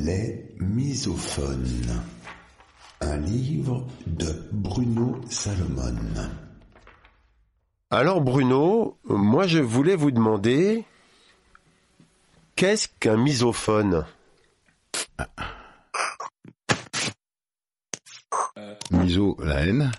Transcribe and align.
Les 0.00 0.54
misophones. 0.60 2.02
Un 3.00 3.16
livre 3.16 3.84
de 4.06 4.48
Bruno 4.52 5.20
Salomon. 5.28 5.96
Alors 7.90 8.20
Bruno, 8.20 8.96
moi 9.04 9.48
je 9.48 9.58
voulais 9.58 9.96
vous 9.96 10.12
demander, 10.12 10.84
qu'est-ce 12.54 12.86
qu'un 13.00 13.16
misophone? 13.16 14.06
Miso, 18.92 19.36
la 19.42 19.66
haine. 19.66 19.90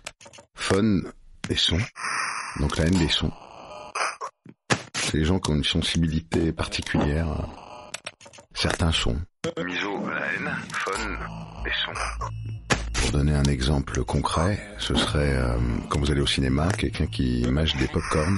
Phone, 0.55 1.11
les 1.49 1.57
sons. 1.57 1.77
Donc 2.61 2.77
la 2.77 2.85
haine 2.85 2.97
des 2.97 3.09
sons. 3.09 3.33
C'est 4.95 5.17
les 5.17 5.25
gens 5.25 5.39
qui 5.39 5.51
ont 5.51 5.55
une 5.55 5.63
sensibilité 5.65 6.53
particulière 6.53 7.27
à 7.27 7.91
certains 8.53 8.93
sons. 8.93 9.19
Miso, 9.65 10.05
la 10.09 10.33
haine. 10.33 10.51
Phone, 10.73 11.17
les 11.63 11.71
sons. 11.71 12.27
Pour 12.93 13.11
donner 13.11 13.33
un 13.33 13.43
exemple 13.43 14.03
concret, 14.03 14.59
ce 14.79 14.93
serait 14.95 15.33
euh, 15.33 15.57
quand 15.87 15.97
vous 15.97 16.11
allez 16.11 16.19
au 16.19 16.27
cinéma, 16.27 16.67
quelqu'un 16.77 17.07
qui 17.07 17.47
mâche 17.49 17.73
des 17.77 17.87
pop-corn 17.87 18.37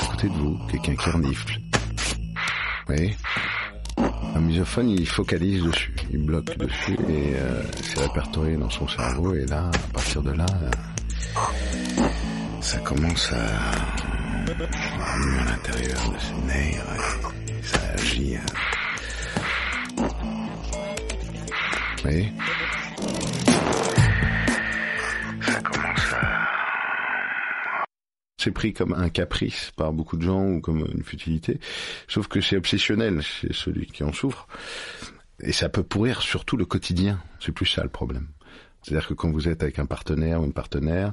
à 0.00 0.06
côté 0.06 0.28
de 0.28 0.34
vous, 0.34 0.58
quelqu'un 0.68 0.96
qui 0.96 1.10
renifle. 1.10 1.60
Voyez? 2.88 3.16
Un 4.34 4.40
misophone, 4.40 4.88
il 4.90 5.08
focalise 5.08 5.62
dessus, 5.62 5.94
il 6.10 6.24
bloque 6.26 6.56
dessus 6.58 6.98
et 7.08 7.34
euh, 7.36 7.62
c'est 7.80 8.00
répertorié 8.00 8.56
dans 8.56 8.70
son 8.70 8.88
cerveau. 8.88 9.34
Et 9.34 9.46
là, 9.46 9.70
à 9.72 9.92
partir 9.92 10.22
de 10.24 10.32
là, 10.32 10.46
euh, 10.62 12.02
ça 12.60 12.78
commence 12.78 13.32
à, 13.32 13.46
à 13.46 15.12
à 15.12 15.44
l'intérieur 15.44 16.10
de 16.10 16.18
ses 16.18 16.46
nerfs 16.46 16.84
et 17.46 17.62
ça 17.62 17.78
agit. 17.94 18.36
Vous 22.02 22.10
voyez 22.10 22.32
Ça 25.40 25.60
commence 25.60 26.12
à... 26.12 27.84
C'est 28.38 28.50
pris 28.50 28.72
comme 28.72 28.92
un 28.92 29.08
caprice 29.08 29.70
par 29.76 29.92
beaucoup 29.92 30.16
de 30.16 30.22
gens 30.22 30.44
ou 30.44 30.60
comme 30.60 30.84
une 30.92 31.04
futilité, 31.04 31.60
sauf 32.08 32.26
que 32.26 32.40
c'est 32.40 32.56
obsessionnel 32.56 33.22
chez 33.22 33.52
celui 33.52 33.86
qui 33.86 34.02
en 34.02 34.12
souffre. 34.12 34.48
Et 35.38 35.52
ça 35.52 35.68
peut 35.68 35.84
pourrir 35.84 36.22
surtout 36.22 36.56
le 36.56 36.64
quotidien. 36.64 37.22
C'est 37.38 37.52
plus 37.52 37.66
ça 37.66 37.84
le 37.84 37.88
problème. 37.88 38.26
C'est-à-dire 38.82 39.06
que 39.06 39.14
quand 39.14 39.30
vous 39.30 39.46
êtes 39.46 39.62
avec 39.62 39.78
un 39.78 39.86
partenaire 39.86 40.40
ou 40.40 40.44
une 40.44 40.52
partenaire 40.52 41.12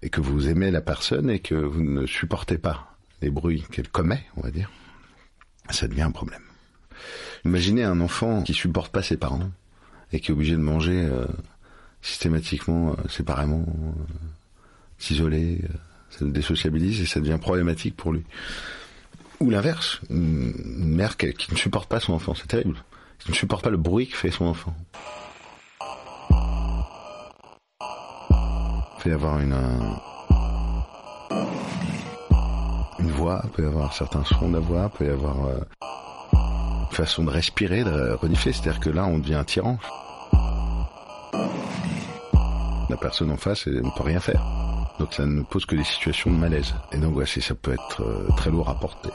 et 0.00 0.08
que 0.08 0.22
vous 0.22 0.48
aimez 0.48 0.70
la 0.70 0.80
personne 0.80 1.28
et 1.28 1.40
que 1.40 1.54
vous 1.54 1.82
ne 1.82 2.06
supportez 2.06 2.56
pas 2.56 2.96
les 3.20 3.30
bruits 3.30 3.64
qu'elle 3.70 3.88
commet, 3.90 4.24
on 4.38 4.40
va 4.40 4.50
dire, 4.50 4.70
ça 5.68 5.86
devient 5.86 6.02
un 6.02 6.12
problème. 6.12 6.42
Imaginez 7.44 7.84
un 7.84 8.00
enfant 8.00 8.42
qui 8.42 8.54
supporte 8.54 8.90
pas 8.90 9.02
ses 9.02 9.18
parents 9.18 9.50
et 10.14 10.20
qui 10.20 10.30
est 10.30 10.34
obligé 10.34 10.52
de 10.52 10.60
manger 10.60 11.08
euh, 11.10 11.26
systématiquement 12.00 12.92
euh, 12.92 13.08
séparément, 13.08 13.64
euh, 13.66 13.90
s'isoler, 14.96 15.60
ça 16.08 16.24
le 16.24 16.30
désociabilise 16.30 17.00
et 17.00 17.06
ça 17.06 17.18
devient 17.18 17.38
problématique 17.40 17.96
pour 17.96 18.12
lui. 18.12 18.22
Ou 19.40 19.50
l'inverse, 19.50 20.00
une 20.10 20.94
mère 20.94 21.16
qui, 21.16 21.34
ne 21.50 21.56
supporte 21.56 21.88
pas 21.88 21.98
son 21.98 22.12
enfant, 22.12 22.34
c'est 22.34 22.46
terrible. 22.46 22.76
Qui 23.18 23.32
ne 23.32 23.34
supporte 23.34 23.64
pas 23.64 23.70
le 23.70 23.76
bruit 23.76 24.06
que 24.06 24.16
fait 24.16 24.30
son 24.30 24.44
enfant. 24.44 24.74
Peut 29.02 29.10
y 29.10 29.12
avoir 29.12 29.40
une, 29.40 29.58
une 33.00 33.10
voix, 33.10 33.44
peut 33.52 33.64
y 33.64 33.66
avoir 33.66 33.92
certains 33.92 34.24
sons 34.24 34.48
de 34.48 34.54
la 34.54 34.60
voix, 34.60 34.88
peut 34.90 35.06
y 35.06 35.10
avoir 35.10 35.36
une 35.82 36.96
façon 36.96 37.24
de 37.24 37.30
respirer, 37.30 37.82
de 37.82 38.12
renifler. 38.12 38.52
C'est-à-dire 38.52 38.80
que 38.80 38.90
là, 38.90 39.06
on 39.06 39.18
devient 39.18 39.34
un 39.34 39.44
tyran. 39.44 39.78
La 42.90 42.96
personne 42.96 43.30
en 43.30 43.36
face, 43.36 43.66
ne 43.66 43.80
peut 43.80 44.02
rien 44.02 44.20
faire. 44.20 44.42
Donc 44.98 45.12
ça 45.12 45.26
ne 45.26 45.42
pose 45.42 45.64
que 45.64 45.74
des 45.74 45.84
situations 45.84 46.30
de 46.30 46.36
malaise. 46.36 46.74
Et 46.92 46.98
donc 46.98 47.14
voici, 47.14 47.40
ça 47.40 47.54
peut 47.54 47.72
être 47.72 48.02
euh, 48.02 48.28
très 48.36 48.50
lourd 48.50 48.68
à 48.68 48.78
porter. 48.78 49.10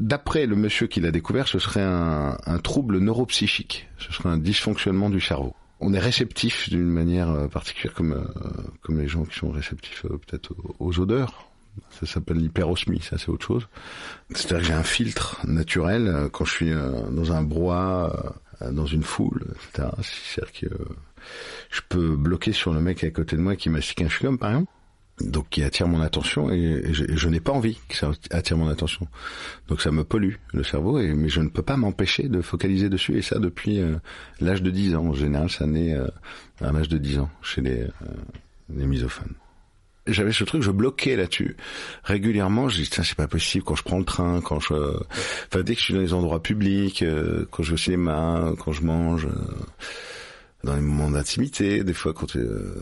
D'après 0.00 0.46
le 0.46 0.56
monsieur 0.56 0.86
qui 0.86 1.00
l'a 1.00 1.10
découvert, 1.10 1.46
ce 1.46 1.58
serait 1.58 1.82
un, 1.82 2.58
trouble 2.62 2.98
neuropsychique. 2.98 3.88
Ce 3.98 4.12
serait 4.12 4.30
un 4.30 4.38
dysfonctionnement 4.38 5.10
du 5.10 5.20
cerveau. 5.20 5.54
On 5.80 5.92
est 5.92 5.98
réceptif 5.98 6.70
d'une 6.70 6.88
manière 6.88 7.30
euh, 7.30 7.48
particulière, 7.48 7.94
comme 7.94 8.12
euh, 8.12 8.62
comme 8.80 8.98
les 8.98 9.08
gens 9.08 9.24
qui 9.24 9.38
sont 9.38 9.50
réceptifs 9.50 10.02
peut-être 10.02 10.54
aux, 10.78 10.98
odeurs. 10.98 11.48
Ça 11.90 12.06
s'appelle 12.06 12.36
l'hyperosmie, 12.36 13.00
ça 13.00 13.18
c'est 13.18 13.30
autre 13.30 13.46
chose. 13.46 13.68
C'est-à-dire 14.30 14.58
que 14.58 14.64
j'ai 14.64 14.72
un 14.74 14.82
filtre 14.82 15.40
naturel 15.46 16.28
quand 16.30 16.44
je 16.44 16.52
suis 16.52 16.70
dans 16.70 17.32
un 17.32 17.42
brouhaha, 17.42 18.34
dans 18.60 18.86
une 18.86 19.02
foule, 19.02 19.44
etc. 19.50 19.88
C'est-à-dire 20.02 20.52
que 20.52 20.66
euh, 20.66 20.84
je 21.70 21.80
peux 21.88 22.16
bloquer 22.16 22.52
sur 22.52 22.72
le 22.72 22.80
mec 22.80 23.04
à 23.04 23.10
côté 23.10 23.36
de 23.36 23.40
moi 23.40 23.56
qui 23.56 23.70
mastique 23.70 24.02
un 24.02 24.08
chewing-gum, 24.08 24.38
par 24.38 24.50
exemple. 24.50 24.72
Donc 25.20 25.50
qui 25.50 25.62
attire 25.62 25.86
mon 25.88 26.00
attention 26.00 26.50
et, 26.50 26.56
et 26.56 26.94
je, 26.94 27.04
et 27.04 27.16
je 27.16 27.28
n'ai 27.28 27.38
pas 27.38 27.52
envie 27.52 27.78
que 27.86 27.96
ça 27.96 28.10
attire 28.30 28.56
mon 28.56 28.68
attention. 28.68 29.06
Donc 29.68 29.80
ça 29.80 29.90
me 29.90 30.04
pollue 30.04 30.34
le 30.52 30.64
cerveau, 30.64 30.98
et, 30.98 31.12
mais 31.14 31.28
je 31.28 31.40
ne 31.40 31.48
peux 31.48 31.62
pas 31.62 31.76
m'empêcher 31.76 32.28
de 32.28 32.40
focaliser 32.40 32.88
dessus 32.88 33.18
et 33.18 33.22
ça 33.22 33.38
depuis 33.38 33.80
euh, 33.80 33.96
l'âge 34.40 34.62
de 34.62 34.70
10 34.70 34.96
ans. 34.96 35.06
En 35.08 35.12
général, 35.12 35.50
ça 35.50 35.66
naît 35.66 35.94
euh, 35.94 36.08
à 36.60 36.72
l'âge 36.72 36.88
de 36.88 36.98
10 36.98 37.18
ans 37.20 37.30
chez 37.42 37.60
les, 37.60 37.82
euh, 37.82 37.90
les 38.74 38.86
misophones. 38.86 39.34
J'avais 40.06 40.32
ce 40.32 40.44
truc, 40.44 40.62
je 40.62 40.70
bloquais 40.70 41.16
là-dessus. 41.16 41.56
Régulièrement, 42.02 42.68
je 42.68 42.82
dis, 42.82 42.90
tiens, 42.90 43.04
c'est 43.04 43.16
pas 43.16 43.28
possible 43.28 43.64
quand 43.64 43.76
je 43.76 43.84
prends 43.84 43.98
le 43.98 44.04
train, 44.04 44.40
quand 44.40 44.58
je... 44.58 44.74
Enfin, 44.74 45.62
dès 45.62 45.74
que 45.74 45.80
je 45.80 45.84
suis 45.84 45.94
dans 45.94 46.00
les 46.00 46.12
endroits 46.12 46.42
publics, 46.42 47.02
euh, 47.02 47.46
quand 47.50 47.62
je 47.62 47.70
vais 47.70 47.74
au 47.74 47.78
cinéma, 47.78 48.52
quand 48.58 48.72
je 48.72 48.82
mange... 48.82 49.26
euh, 49.26 49.30
dans 50.64 50.74
les 50.74 50.80
moments 50.80 51.10
d'intimité, 51.10 51.82
des 51.82 51.92
fois 51.92 52.12
quand 52.12 52.36
euh, 52.36 52.74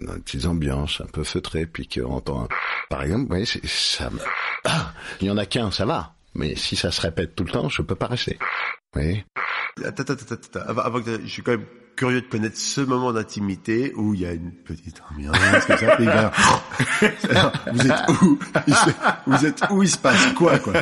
dans 0.00 0.14
des 0.14 0.20
petites 0.20 0.46
ambiances 0.46 1.00
un 1.02 1.06
peu 1.06 1.24
feutrées, 1.24 1.66
puis 1.66 1.86
qu'on 1.86 2.12
entend 2.12 2.44
un... 2.44 2.48
Par 2.88 3.02
exemple, 3.02 3.22
vous 3.22 3.28
voyez, 3.28 3.44
ça. 3.44 4.10
Ah, 4.64 4.92
il 5.20 5.26
y 5.28 5.30
en 5.30 5.36
a 5.36 5.46
qu'un, 5.46 5.70
ça 5.70 5.84
va. 5.84 6.14
Mais 6.34 6.54
si 6.56 6.76
ça 6.76 6.90
se 6.90 7.00
répète 7.00 7.34
tout 7.34 7.44
le 7.44 7.50
temps, 7.50 7.68
je 7.68 7.82
peux 7.82 7.94
pas 7.94 8.06
rester. 8.06 8.38
Vous 8.94 9.02
voyez? 9.02 9.24
Attends, 9.84 10.04
attends, 10.04 10.34
attends, 10.34 10.60
avant 10.60 11.00
que 11.02 11.20
je 11.22 11.26
suis 11.26 11.42
quand 11.42 11.52
même 11.52 11.66
curieux 11.98 12.20
de 12.20 12.26
connaître 12.26 12.56
ce 12.56 12.80
moment 12.80 13.12
d'intimité 13.12 13.92
où 13.96 14.14
il 14.14 14.20
y 14.20 14.26
a 14.26 14.32
une 14.32 14.52
petite 14.52 15.02
ambiance 15.12 15.36
comme 15.66 15.76
ça. 15.76 16.00
et 16.00 16.06
ben, 16.06 16.30
vous 17.72 17.86
êtes 17.86 18.08
où? 18.22 18.38
Vous 19.26 19.46
êtes 19.46 19.62
où? 19.70 19.82
Il 19.82 19.88
se 19.88 19.98
passe 19.98 20.32
quoi, 20.34 20.58
quoi? 20.60 20.74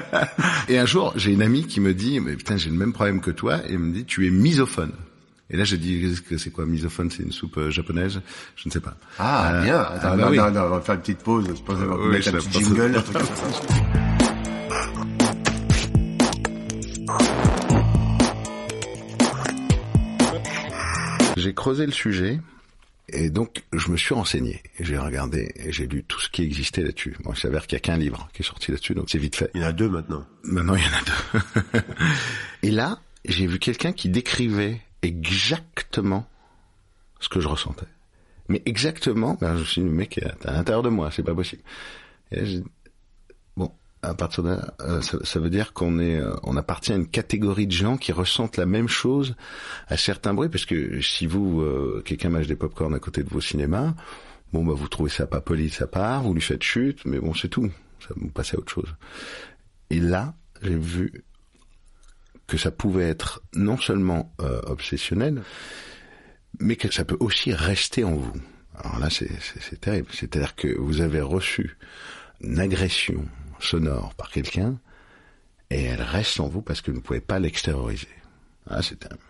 Et 0.68 0.78
un 0.78 0.86
jour, 0.86 1.12
j'ai 1.16 1.32
une 1.32 1.42
amie 1.42 1.66
qui 1.66 1.80
me 1.80 1.94
dit, 1.94 2.20
mais 2.20 2.36
putain, 2.36 2.56
j'ai 2.56 2.70
le 2.70 2.76
même 2.76 2.92
problème 2.92 3.20
que 3.20 3.30
toi, 3.30 3.58
et 3.66 3.72
elle 3.72 3.78
me 3.78 3.92
dit, 3.94 4.04
tu 4.04 4.26
es 4.26 4.30
misophone. 4.30 4.92
Et 5.48 5.56
là, 5.56 5.64
je 5.64 5.76
dis, 5.76 6.14
que 6.28 6.36
c'est 6.38 6.50
quoi 6.50 6.66
misophone? 6.66 7.10
C'est 7.10 7.22
une 7.22 7.32
soupe 7.32 7.56
euh, 7.58 7.70
japonaise? 7.70 8.20
Je 8.56 8.68
ne 8.68 8.72
sais 8.72 8.80
pas. 8.80 8.94
Ah, 9.18 9.52
Euh, 9.54 9.62
bien. 9.62 9.76
ah, 9.80 9.92
Attends, 9.94 10.10
bah 10.10 10.16
non, 10.16 10.30
oui. 10.30 10.36
non, 10.38 10.50
non, 10.50 10.60
on 10.64 10.68
va 10.70 10.80
faire 10.80 10.96
une 10.96 11.00
petite 11.00 11.18
pause. 11.22 11.46
Je 11.48 11.62
pense 11.62 11.78
qu'on 11.78 11.86
va 11.86 11.96
Oui, 11.96 12.08
mettre 12.08 12.28
un 12.34 12.38
petit 12.38 12.64
jingle, 12.64 12.96
un 12.96 13.00
truc 13.00 13.16
comme 13.16 13.26
ça. 13.26 14.15
J'ai 21.36 21.54
creusé 21.54 21.86
le 21.86 21.92
sujet 21.92 22.40
et 23.08 23.30
donc 23.30 23.62
je 23.72 23.90
me 23.90 23.96
suis 23.96 24.14
renseigné. 24.14 24.62
J'ai 24.80 24.98
regardé 24.98 25.52
et 25.56 25.70
j'ai 25.70 25.86
lu 25.86 26.02
tout 26.02 26.20
ce 26.20 26.28
qui 26.28 26.42
existait 26.42 26.82
là-dessus. 26.82 27.16
Bon, 27.22 27.32
il 27.32 27.38
s'avère 27.38 27.66
qu'il 27.66 27.76
y 27.76 27.76
a 27.76 27.80
qu'un 27.80 27.98
livre 27.98 28.28
qui 28.32 28.42
est 28.42 28.44
sorti 28.44 28.72
là-dessus, 28.72 28.94
donc 28.94 29.10
c'est 29.10 29.18
vite 29.18 29.36
fait. 29.36 29.50
Il 29.54 29.60
y 29.60 29.64
en 29.64 29.68
a 29.68 29.72
deux 29.72 29.88
maintenant. 29.88 30.26
Maintenant, 30.42 30.74
il 30.74 30.82
y 30.82 30.86
en 30.86 30.98
a 30.98 31.72
deux. 31.72 31.80
et 32.62 32.70
là, 32.70 33.00
j'ai 33.26 33.46
vu 33.46 33.58
quelqu'un 33.58 33.92
qui 33.92 34.08
décrivait 34.08 34.80
exactement 35.02 36.28
ce 37.20 37.28
que 37.28 37.40
je 37.40 37.48
ressentais. 37.48 37.86
Mais 38.48 38.62
exactement, 38.64 39.36
ben, 39.40 39.54
je 39.56 39.60
me 39.60 39.64
suis 39.64 39.82
dit, 39.82 39.88
mec 39.88 40.20
à 40.44 40.52
l'intérieur 40.52 40.82
de 40.82 40.88
moi, 40.88 41.10
c'est 41.10 41.22
pas 41.22 41.34
possible. 41.34 41.62
Et 42.30 42.40
là, 42.40 42.60
partir 44.14 44.42
de 44.42 44.56
euh, 44.80 45.00
ça, 45.02 45.18
ça 45.24 45.40
veut 45.40 45.50
dire 45.50 45.72
qu'on 45.72 45.98
est, 45.98 46.18
euh, 46.18 46.34
on 46.42 46.56
appartient 46.56 46.92
à 46.92 46.96
une 46.96 47.08
catégorie 47.08 47.66
de 47.66 47.72
gens 47.72 47.96
qui 47.96 48.12
ressentent 48.12 48.56
la 48.56 48.66
même 48.66 48.88
chose 48.88 49.34
à 49.88 49.96
certains 49.96 50.34
bruits, 50.34 50.48
parce 50.48 50.66
que 50.66 51.00
si 51.00 51.26
vous, 51.26 51.60
euh, 51.60 52.02
quelqu'un 52.04 52.30
mâche 52.30 52.46
des 52.46 52.56
pop-corn 52.56 52.94
à 52.94 52.98
côté 52.98 53.22
de 53.22 53.30
vos 53.30 53.40
cinémas, 53.40 53.94
bon, 54.52 54.64
bah, 54.64 54.74
vous 54.76 54.88
trouvez 54.88 55.10
ça 55.10 55.26
pas 55.26 55.40
poli 55.40 55.70
sa 55.70 55.86
part, 55.86 56.22
vous 56.22 56.34
lui 56.34 56.42
faites 56.42 56.62
chute, 56.62 57.04
mais 57.04 57.18
bon, 57.18 57.34
c'est 57.34 57.48
tout. 57.48 57.70
Ça 58.00 58.14
vous 58.16 58.28
passez 58.28 58.56
à 58.56 58.60
autre 58.60 58.72
chose. 58.72 58.94
Et 59.90 60.00
là, 60.00 60.34
j'ai 60.62 60.76
vu 60.76 61.24
que 62.46 62.56
ça 62.56 62.70
pouvait 62.70 63.08
être 63.08 63.42
non 63.54 63.76
seulement 63.76 64.32
obsessionnel, 64.66 65.42
mais 66.60 66.76
que 66.76 66.92
ça 66.92 67.04
peut 67.04 67.16
aussi 67.18 67.52
rester 67.52 68.04
en 68.04 68.14
vous. 68.14 68.40
Alors 68.78 68.98
là, 69.00 69.08
c'est 69.10 69.80
terrible. 69.80 70.08
C'est-à-dire 70.12 70.54
que 70.54 70.68
vous 70.78 71.00
avez 71.00 71.20
reçu 71.20 71.76
une 72.40 72.60
agression 72.60 73.24
sonore 73.60 74.14
par 74.14 74.30
quelqu'un, 74.30 74.78
et 75.70 75.82
elle 75.82 76.02
reste 76.02 76.40
en 76.40 76.48
vous 76.48 76.62
parce 76.62 76.80
que 76.80 76.90
vous 76.90 76.98
ne 76.98 77.02
pouvez 77.02 77.20
pas 77.20 77.38
l'extérioriser. 77.38 78.08
Ah, 78.68 78.82
c'est 78.82 78.96
terrible. 78.96 79.22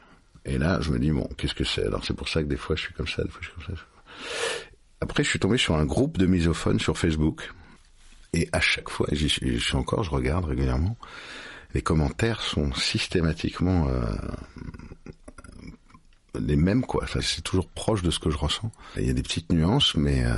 Et 0.44 0.58
là, 0.58 0.80
je 0.80 0.90
me 0.90 0.98
dis, 0.98 1.10
bon, 1.10 1.28
qu'est-ce 1.36 1.54
que 1.54 1.64
c'est? 1.64 1.84
Alors 1.84 2.04
c'est 2.04 2.14
pour 2.14 2.28
ça 2.28 2.42
que 2.42 2.48
des 2.48 2.56
fois 2.56 2.76
je 2.76 2.82
suis 2.82 2.94
comme 2.94 3.08
ça, 3.08 3.22
des 3.22 3.30
fois 3.30 3.40
je 3.42 3.48
suis 3.48 3.66
comme 3.66 3.76
ça. 3.76 3.82
Après, 5.00 5.24
je 5.24 5.28
suis 5.28 5.38
tombé 5.38 5.58
sur 5.58 5.76
un 5.76 5.84
groupe 5.84 6.18
de 6.18 6.26
misophones 6.26 6.80
sur 6.80 6.96
Facebook. 6.96 7.52
Et 8.32 8.48
à 8.52 8.60
chaque 8.60 8.88
fois, 8.88 9.06
j'y 9.12 9.28
suis, 9.28 9.76
encore, 9.76 10.02
je 10.04 10.10
regarde 10.10 10.44
régulièrement. 10.44 10.96
les 11.74 11.82
commentaires 11.82 12.40
sont 12.40 12.72
systématiquement 12.74 13.88
euh, 13.88 14.04
les 16.38 16.56
mêmes 16.56 16.84
quoi. 16.84 17.06
C'est 17.20 17.42
toujours 17.42 17.68
proche 17.68 18.02
de 18.02 18.10
ce 18.10 18.18
que 18.18 18.30
je 18.30 18.36
ressens. 18.36 18.70
Il 18.96 19.06
y 19.06 19.10
a 19.10 19.12
des 19.12 19.22
petites 19.22 19.52
nuances, 19.52 19.94
mais 19.94 20.24
euh, 20.24 20.32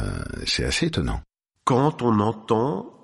c'est 0.46 0.64
assez 0.64 0.87
étonnant. 0.87 1.20
Quand 1.64 2.02
on 2.02 2.19
entend 2.20 2.97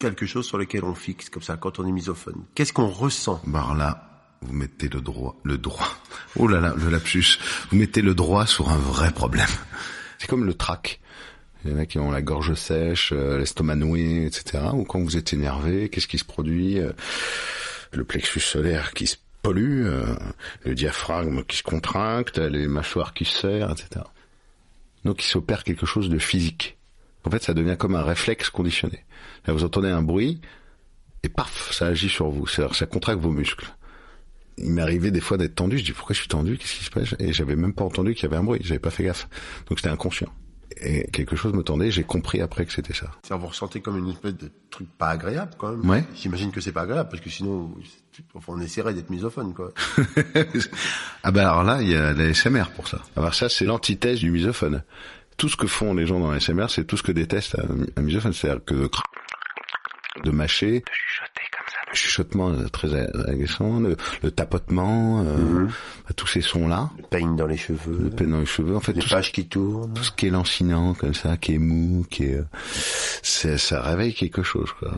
quelque 0.00 0.26
chose 0.26 0.46
sur 0.46 0.58
lequel 0.58 0.82
on 0.82 0.94
fixe 0.94 1.28
comme 1.28 1.42
ça, 1.42 1.56
quand 1.56 1.78
on 1.78 1.86
est 1.86 1.92
misophone, 1.92 2.42
qu'est-ce 2.54 2.72
qu'on 2.72 2.88
ressent? 2.88 3.40
Bah 3.46 3.74
là, 3.76 4.36
vous 4.40 4.52
mettez 4.52 4.88
le 4.88 5.00
droit, 5.00 5.36
le 5.44 5.58
droit. 5.58 5.88
Oh 6.36 6.48
là 6.48 6.58
là, 6.58 6.74
le 6.76 6.88
lapsus. 6.88 7.38
Vous 7.70 7.76
mettez 7.76 8.02
le 8.02 8.14
droit 8.14 8.46
sur 8.46 8.70
un 8.70 8.78
vrai 8.78 9.12
problème. 9.12 9.48
C'est 10.18 10.26
comme 10.26 10.44
le 10.44 10.54
trac. 10.54 11.00
Il 11.64 11.70
y 11.70 11.74
en 11.74 11.78
a 11.78 11.84
qui 11.84 11.98
ont 11.98 12.10
la 12.10 12.22
gorge 12.22 12.54
sèche, 12.54 13.12
euh, 13.12 13.38
l'estomac 13.38 13.76
noué, 13.76 14.24
etc. 14.24 14.64
Ou 14.72 14.84
quand 14.84 15.00
vous 15.00 15.18
êtes 15.18 15.34
énervé, 15.34 15.90
qu'est-ce 15.90 16.08
qui 16.08 16.16
se 16.16 16.24
produit 16.24 16.78
euh, 16.78 16.92
Le 17.92 18.02
plexus 18.04 18.40
solaire 18.40 18.94
qui 18.94 19.06
se 19.06 19.16
pollue, 19.42 19.84
euh, 19.84 20.06
le 20.64 20.74
diaphragme 20.74 21.44
qui 21.44 21.58
se 21.58 21.62
contracte, 21.62 22.38
les 22.38 22.66
mâchoires 22.66 23.12
qui 23.12 23.26
se 23.26 23.40
serrent, 23.40 23.72
etc. 23.72 24.06
Donc 25.04 25.22
il 25.22 25.26
s'opère 25.26 25.64
quelque 25.64 25.84
chose 25.84 26.08
de 26.08 26.18
physique. 26.18 26.78
En 27.24 27.30
fait, 27.30 27.42
ça 27.42 27.54
devient 27.54 27.76
comme 27.78 27.94
un 27.94 28.02
réflexe 28.02 28.50
conditionné. 28.50 29.04
Là, 29.46 29.52
vous 29.52 29.64
entendez 29.64 29.88
un 29.88 30.02
bruit, 30.02 30.40
et 31.22 31.28
paf, 31.28 31.72
ça 31.72 31.86
agit 31.86 32.08
sur 32.08 32.30
vous. 32.30 32.46
C'est-à-dire, 32.46 32.74
ça 32.74 32.86
contracte 32.86 33.20
vos 33.20 33.30
muscles. 33.30 33.66
Il 34.58 34.70
m'est 34.70 34.82
arrivé 34.82 35.10
des 35.10 35.20
fois 35.20 35.36
d'être 35.36 35.54
tendu. 35.54 35.78
Je 35.78 35.84
dis 35.84 35.92
pourquoi 35.92 36.14
je 36.14 36.20
suis 36.20 36.28
tendu? 36.28 36.58
Qu'est-ce 36.58 36.74
qui 36.74 36.84
se 36.84 36.90
passe? 36.90 37.14
Et 37.18 37.32
j'avais 37.32 37.56
même 37.56 37.72
pas 37.72 37.84
entendu 37.84 38.14
qu'il 38.14 38.24
y 38.24 38.26
avait 38.26 38.36
un 38.36 38.42
bruit. 38.42 38.60
J'avais 38.62 38.80
pas 38.80 38.90
fait 38.90 39.04
gaffe. 39.04 39.28
Donc 39.68 39.78
c'était 39.78 39.90
inconscient. 39.90 40.28
Et 40.82 41.10
quelque 41.10 41.36
chose 41.36 41.52
me 41.52 41.62
tendait. 41.62 41.90
J'ai 41.90 42.04
compris 42.04 42.40
après 42.40 42.64
que 42.64 42.72
c'était 42.72 42.94
ça. 42.94 43.10
C'est-à-dire, 43.22 43.42
vous 43.42 43.48
ressentez 43.48 43.80
comme 43.80 43.98
une 43.98 44.08
espèce 44.08 44.34
de 44.34 44.50
truc 44.70 44.88
pas 44.98 45.08
agréable 45.08 45.52
quand 45.58 45.70
même. 45.70 45.88
Ouais. 45.88 46.04
J'imagine 46.14 46.52
que 46.52 46.60
c'est 46.60 46.72
pas 46.72 46.82
agréable 46.82 47.08
parce 47.10 47.22
que 47.22 47.30
sinon, 47.30 47.74
enfin, 48.34 48.52
on 48.56 48.60
essaierait 48.60 48.94
d'être 48.94 49.10
misophone 49.10 49.52
quoi. 49.54 49.72
ah 51.22 51.30
ben 51.30 51.42
alors 51.42 51.64
là, 51.64 51.82
il 51.82 51.88
y 51.88 51.96
a 51.96 52.12
la 52.12 52.32
SMR 52.32 52.70
pour 52.74 52.88
ça. 52.88 53.02
Alors 53.16 53.34
ça, 53.34 53.48
c'est 53.48 53.64
l'antithèse 53.64 54.20
du 54.20 54.30
misophone. 54.30 54.82
Tout 55.40 55.48
ce 55.48 55.56
que 55.56 55.66
font 55.66 55.94
les 55.94 56.06
gens 56.06 56.20
dans 56.20 56.30
la 56.30 56.38
SMR, 56.38 56.66
c'est 56.68 56.84
tout 56.84 56.98
ce 56.98 57.02
que 57.02 57.12
déteste 57.12 57.56
un, 57.58 57.86
un 57.96 58.02
misophone. 58.02 58.34
C'est-à-dire 58.34 58.62
que 58.62 58.74
de, 58.74 58.90
de 60.24 60.30
mâcher, 60.30 60.80
de 60.80 60.84
chuchoter 60.92 61.42
comme 61.56 61.66
ça, 61.68 61.78
le 61.88 61.94
chuchotement 61.96 62.50
euh, 62.50 62.68
très 62.68 62.94
agaçant, 62.94 63.80
le, 63.80 63.96
le 64.22 64.30
tapotement, 64.30 65.22
euh, 65.24 65.64
bah, 65.64 66.12
tous 66.14 66.26
ces 66.26 66.42
sons-là, 66.42 66.90
Le 66.98 67.04
peigne 67.04 67.36
dans 67.36 67.46
les 67.46 67.56
cheveux, 67.56 67.98
le 68.02 68.10
peine 68.10 68.32
dans 68.32 68.40
les 68.40 68.44
cheveux, 68.46 68.76
en 68.76 68.80
fait, 68.80 68.92
les 68.92 69.00
tout, 69.00 69.08
pages 69.08 69.32
qui 69.32 69.48
tournent. 69.48 69.94
tout 69.94 70.04
ce 70.04 70.12
qui 70.12 70.26
est 70.26 70.30
lancinant 70.30 70.92
comme 70.92 71.14
ça, 71.14 71.38
qui 71.38 71.54
est 71.54 71.58
mou, 71.58 72.04
qui 72.10 72.24
est, 72.24 72.36
euh, 72.36 73.56
ça 73.56 73.80
réveille 73.80 74.12
quelque 74.12 74.42
chose. 74.42 74.70
quoi. 74.78 74.92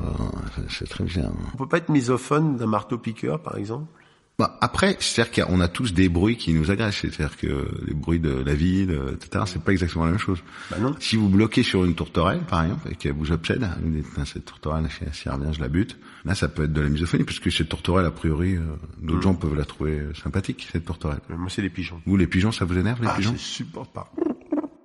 C'est 0.71 0.89
très 0.89 1.05
bien. 1.05 1.33
On 1.55 1.57
peut 1.57 1.69
pas 1.69 1.79
être 1.79 1.89
misophone 1.89 2.57
d'un 2.57 2.67
marteau 2.67 2.99
piqueur 2.99 3.41
par 3.41 3.57
exemple? 3.59 3.87
Bah, 4.43 4.59
après, 4.61 4.97
c'est-à-dire 4.99 5.47
qu'on 5.47 5.61
a 5.61 5.69
tous 5.69 5.95
des 5.95 6.09
bruits 6.09 6.37
qui 6.37 6.53
nous 6.53 6.73
agressent. 6.73 6.97
C'est-à-dire 7.03 7.37
que 7.37 7.69
les 7.87 7.95
bruits 7.95 8.19
de 8.19 8.33
la 8.33 8.55
ville, 8.55 8.91
euh, 8.91 9.15
etc., 9.15 9.45
c'est 9.47 9.63
pas 9.63 9.71
exactement 9.71 10.05
la 10.05 10.11
même 10.11 10.19
chose. 10.19 10.41
Bah 10.69 10.79
non. 10.81 10.97
Si 10.99 11.15
vous 11.15 11.29
bloquez 11.29 11.63
sur 11.63 11.85
une 11.85 11.95
tourterelle, 11.95 12.41
par 12.49 12.65
exemple, 12.65 12.89
et 12.91 12.97
qu'elle 12.97 13.13
vous 13.13 13.31
obsède, 13.31 13.65
vous 13.81 13.91
dites, 13.91 14.05
Putain, 14.09 14.25
cette 14.25 14.45
tourterelle, 14.45 14.89
si 15.13 15.29
elle 15.29 15.35
revient, 15.35 15.53
je 15.55 15.61
la 15.61 15.69
bute. 15.69 15.97
Là, 16.25 16.35
ça 16.35 16.49
peut 16.49 16.65
être 16.65 16.73
de 16.73 16.81
la 16.81 16.89
misophonie, 16.89 17.23
parce 17.23 17.39
que 17.39 17.51
cette 17.51 17.69
tourterelle, 17.69 18.05
a 18.07 18.11
priori, 18.11 18.57
euh, 18.57 18.61
d'autres 19.01 19.19
Mm. 19.21 19.23
gens 19.23 19.35
peuvent 19.35 19.55
la 19.55 19.65
trouver 19.65 20.01
euh, 20.01 20.13
sympathique, 20.15 20.67
cette 20.73 20.85
tourterelle. 20.87 21.21
Moi 21.29 21.47
c'est 21.49 21.63
les 21.63 21.71
pigeons. 21.71 22.01
Vous, 22.05 22.17
les 22.17 22.27
pigeons, 22.27 22.51
ça 22.51 22.65
vous 22.65 22.77
énerve, 22.77 23.01
les 23.01 23.09
Ah, 23.09 23.15
pigeons? 23.17 23.35
je 23.37 23.41
supporte 23.41 23.93
pas. 23.93 24.11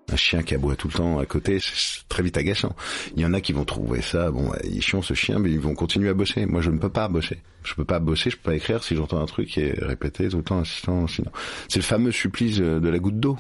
Un 0.10 0.16
chien 0.16 0.42
qui 0.42 0.56
aboie 0.56 0.78
tout 0.78 0.88
le 0.88 0.94
temps 0.94 1.20
à 1.20 1.26
côté, 1.26 1.60
c'est 1.60 2.08
très 2.08 2.24
vite 2.24 2.38
agaçant. 2.38 2.76
Il 3.16 3.22
y 3.22 3.26
en 3.26 3.34
a 3.34 3.42
qui 3.42 3.52
vont 3.52 3.66
trouver 3.66 4.02
ça, 4.02 4.32
bon, 4.32 4.54
il 4.64 4.78
est 4.78 4.82
chiant 4.82 5.02
ce 5.02 5.14
chien, 5.14 5.38
mais 5.40 5.52
ils 5.52 5.60
vont 5.60 5.76
continuer 5.76 6.10
à 6.10 6.14
bosser. 6.14 6.46
Moi, 6.46 6.62
je 6.62 6.72
ne 6.72 6.78
peux 6.78 6.90
pas 6.90 7.10
bosser. 7.10 7.42
Je 7.64 7.74
peux 7.76 7.84
pas 7.84 8.00
bosser, 8.00 8.30
je 8.30 8.38
peux 8.38 8.52
pas 8.52 8.56
écrire 8.56 8.84
si 8.84 8.96
j'entends 8.96 9.22
un 9.22 9.26
truc 9.26 9.50
qui 9.50 9.60
est 9.60 9.78
répété 9.84 10.30
tout 10.30 10.38
le 10.38 10.44
temps, 10.44 10.60
insistant, 10.60 11.08
sinon. 11.08 11.32
C'est 11.68 11.80
le 11.80 11.84
fameux 11.84 12.12
supplice 12.12 12.60
euh, 12.62 12.80
de 12.80 12.88
la 12.88 13.00
goutte 13.00 13.20
d'eau. 13.20 13.38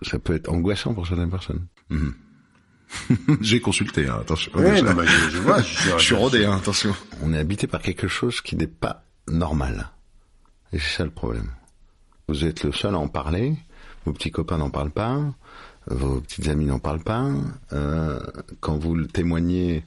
Ça 0.00 0.18
peut 0.18 0.34
être 0.34 0.48
angoissant 0.48 0.94
pour 0.94 1.06
certaines 1.06 1.30
personnes. 1.30 1.66
Mhm. 1.90 2.14
J'ai 3.40 3.60
consulté, 3.60 4.06
hein, 4.06 4.18
attention. 4.20 4.50
Je, 4.56 4.76
je, 4.76 5.30
je 5.30 5.38
vois. 5.38 5.60
Je, 5.60 5.90
je 5.98 6.02
suis 6.02 6.14
rodé, 6.14 6.44
hein, 6.46 6.56
attention. 6.56 6.94
On 7.22 7.34
est 7.34 7.38
habité 7.38 7.66
par 7.66 7.82
quelque 7.82 8.08
chose 8.08 8.40
qui 8.40 8.56
n'est 8.56 8.66
pas 8.66 9.04
normal. 9.28 9.90
Et 10.72 10.78
c'est 10.78 10.96
ça 10.96 11.04
le 11.04 11.10
problème. 11.10 11.50
Vous 12.28 12.44
êtes 12.44 12.64
le 12.64 12.72
seul 12.72 12.94
à 12.94 12.98
en 12.98 13.08
parler, 13.08 13.54
vos 14.04 14.12
petits 14.12 14.30
copains 14.30 14.58
n'en 14.58 14.70
parlent 14.70 14.90
pas, 14.90 15.20
vos 15.86 16.20
petites 16.20 16.48
amies 16.48 16.66
n'en 16.66 16.78
parlent 16.78 17.02
pas. 17.02 17.28
euh, 17.72 18.20
quand 18.60 18.76
vous 18.76 18.94
le 18.94 19.06
témoignez 19.06 19.84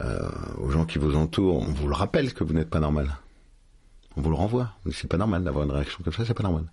euh, 0.00 0.28
aux 0.58 0.70
gens 0.70 0.84
qui 0.84 0.98
vous 0.98 1.16
entourent, 1.16 1.56
on 1.56 1.72
vous 1.72 1.88
le 1.88 1.94
rappelle 1.94 2.32
que 2.34 2.44
vous 2.44 2.52
n'êtes 2.54 2.70
pas 2.70 2.80
normal. 2.80 3.16
On 4.16 4.22
vous 4.22 4.30
le 4.30 4.36
renvoie. 4.36 4.72
C'est 4.92 5.08
pas 5.08 5.16
normal 5.18 5.44
d'avoir 5.44 5.64
une 5.64 5.70
réaction 5.70 6.00
comme 6.02 6.12
ça, 6.12 6.24
c'est 6.24 6.34
pas 6.34 6.42
normal. 6.42 6.64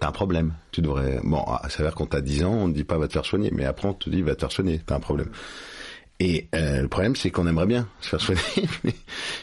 T'as 0.00 0.08
un 0.08 0.12
problème. 0.12 0.54
Tu 0.72 0.80
devrais. 0.80 1.20
Bon, 1.22 1.44
ça 1.62 1.68
s'avère 1.68 1.94
quand 1.94 2.06
t'as 2.06 2.20
10 2.22 2.44
ans, 2.44 2.52
on 2.52 2.68
ne 2.68 2.72
dit 2.72 2.84
pas 2.84 2.96
va 2.98 3.06
te 3.06 3.12
faire 3.12 3.24
soigner, 3.26 3.50
mais 3.52 3.64
après 3.64 3.86
on 3.86 3.94
te 3.94 4.08
dit 4.08 4.22
va 4.22 4.34
te 4.34 4.40
faire 4.40 4.52
soigner. 4.52 4.80
T'as 4.84 4.96
un 4.96 5.00
problème. 5.00 5.28
Et 6.22 6.48
euh, 6.54 6.82
le 6.82 6.88
problème, 6.88 7.16
c'est 7.16 7.30
qu'on 7.30 7.46
aimerait 7.46 7.66
bien 7.66 7.88
se 8.02 8.10
faire 8.10 8.20
soigner, 8.20 8.68
mais 8.84 8.94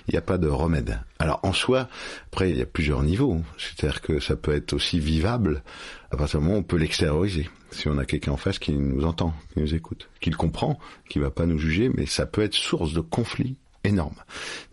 il 0.08 0.12
n'y 0.12 0.18
a 0.18 0.22
pas 0.22 0.38
de 0.38 0.48
remède. 0.48 1.00
Alors 1.18 1.40
en 1.42 1.52
soi, 1.52 1.90
après, 2.28 2.52
il 2.52 2.58
y 2.58 2.62
a 2.62 2.68
plusieurs 2.68 3.02
niveaux. 3.02 3.42
C'est-à-dire 3.58 4.00
que 4.00 4.20
ça 4.20 4.36
peut 4.36 4.54
être 4.54 4.74
aussi 4.74 5.00
vivable 5.00 5.64
à 6.12 6.18
partir 6.18 6.40
du 6.40 6.46
moment 6.46 6.60
où 6.60 6.62
on 6.62 6.64
peut 6.64 6.78
l'extérioriser. 6.78 7.50
Si 7.72 7.88
on 7.88 7.98
a 7.98 8.06
quelqu'un 8.06 8.32
en 8.32 8.38
face 8.38 8.60
qui 8.60 8.74
nous 8.74 9.06
entend, 9.06 9.34
qui 9.54 9.60
nous 9.60 9.74
écoute, 9.74 10.08
qui 10.22 10.30
le 10.30 10.38
comprend, 10.38 10.78
qui 11.10 11.18
va 11.18 11.32
pas 11.32 11.48
nous 11.48 11.58
juger, 11.58 11.90
mais 11.90 12.06
ça 12.06 12.28
peut 12.28 12.44
être 12.44 12.54
source 12.54 12.94
de 12.94 13.02
conflits 13.02 13.58
énormes. 13.84 14.24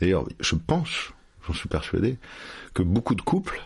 D'ailleurs, 0.00 0.28
je 0.40 0.56
pense, 0.56 1.10
j'en 1.46 1.54
suis 1.54 1.70
persuadé, 1.70 2.18
que 2.74 2.82
beaucoup 2.82 3.14
de 3.14 3.22
couples 3.22 3.62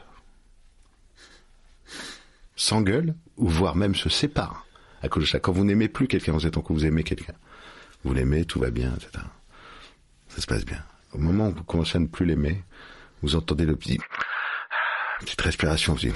s'engueulent 2.55 3.15
ou 3.37 3.49
voire 3.49 3.75
même 3.75 3.97
se 3.97 4.09
séparent 4.09 4.65
à 5.03 5.09
cause 5.09 5.25
de 5.25 5.29
ça. 5.29 5.41
Quand 5.41 5.53
vous 5.53 5.65
n'aimez 5.65 5.89
plus 5.89 6.07
quelqu'un, 6.07 6.33
vous 6.33 6.47
êtes 6.47 6.57
en 6.57 6.61
couple, 6.61 6.81
vous 6.81 6.87
aimez 6.87 7.03
quelqu'un 7.03 7.35
vous 8.05 8.15
l'aimez, 8.15 8.45
tout 8.45 8.61
va 8.61 8.71
bien, 8.71 8.95
etc. 8.95 9.25
Ça 10.29 10.41
se 10.41 10.47
passe 10.47 10.65
bien. 10.65 10.83
Au 11.13 11.19
moment 11.19 11.49
où 11.49 11.55
vous 11.55 11.65
commencez 11.65 11.97
à 11.97 12.01
ne 12.01 12.07
plus 12.07 12.27
l'aimer, 12.27 12.63
vous 13.23 13.35
entendez 13.37 13.65
le 13.65 13.77
petit, 13.77 13.99
petite 15.21 15.41
respiration, 15.41 15.95
vous 15.95 16.01
dites, 16.01 16.15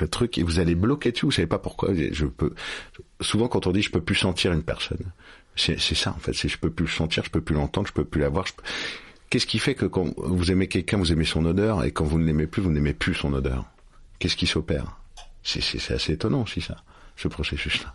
le 0.00 0.08
truc, 0.08 0.38
et 0.38 0.42
vous 0.42 0.58
allez 0.58 0.74
bloquer 0.74 1.12
dessus, 1.12 1.26
vous 1.26 1.32
savez 1.32 1.46
pas 1.46 1.58
pourquoi, 1.58 1.90
je 1.94 2.26
peux, 2.26 2.54
souvent 3.20 3.48
quand 3.48 3.66
on 3.66 3.72
dit 3.72 3.82
je 3.82 3.90
peux 3.90 4.00
plus 4.00 4.14
sentir 4.16 4.52
une 4.52 4.62
personne, 4.62 5.12
c'est, 5.56 5.78
ça, 5.78 6.10
en 6.10 6.18
fait, 6.18 6.32
c'est 6.32 6.48
je 6.48 6.58
peux 6.58 6.70
plus 6.70 6.86
le 6.86 6.90
sentir, 6.90 7.24
je 7.24 7.30
peux 7.30 7.40
plus 7.40 7.54
l'entendre, 7.54 7.86
je 7.86 7.92
peux 7.92 8.04
plus 8.04 8.20
la 8.20 8.28
voir, 8.28 8.44
peux- 8.44 8.62
Qu'est-ce 9.30 9.46
qui 9.46 9.58
fait 9.58 9.74
que 9.74 9.86
quand 9.86 10.12
vous 10.16 10.52
aimez 10.52 10.68
quelqu'un, 10.68 10.96
vous 10.98 11.10
aimez 11.10 11.24
son 11.24 11.44
odeur, 11.44 11.82
et 11.84 11.90
quand 11.90 12.04
vous 12.04 12.18
ne 12.18 12.24
l'aimez 12.24 12.46
plus, 12.46 12.62
vous 12.62 12.70
n'aimez 12.70 12.94
plus 12.94 13.14
son 13.14 13.32
odeur? 13.32 13.64
Qu'est-ce 14.18 14.36
qui 14.36 14.46
s'opère? 14.46 14.96
C'est, 15.42 15.60
assez 15.92 16.12
étonnant 16.12 16.42
aussi, 16.42 16.60
ça, 16.60 16.76
ce 17.16 17.26
processus-là. 17.28 17.94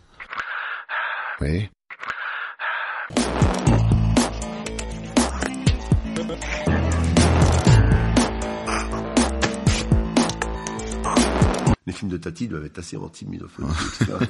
Vous 1.40 1.46
films 12.00 12.12
de 12.12 12.18
Tati 12.18 12.48
doivent 12.48 12.66
être 12.66 12.80
assez 12.80 12.98
anti-misophones. 12.98 13.70
Ah, 14.02 14.26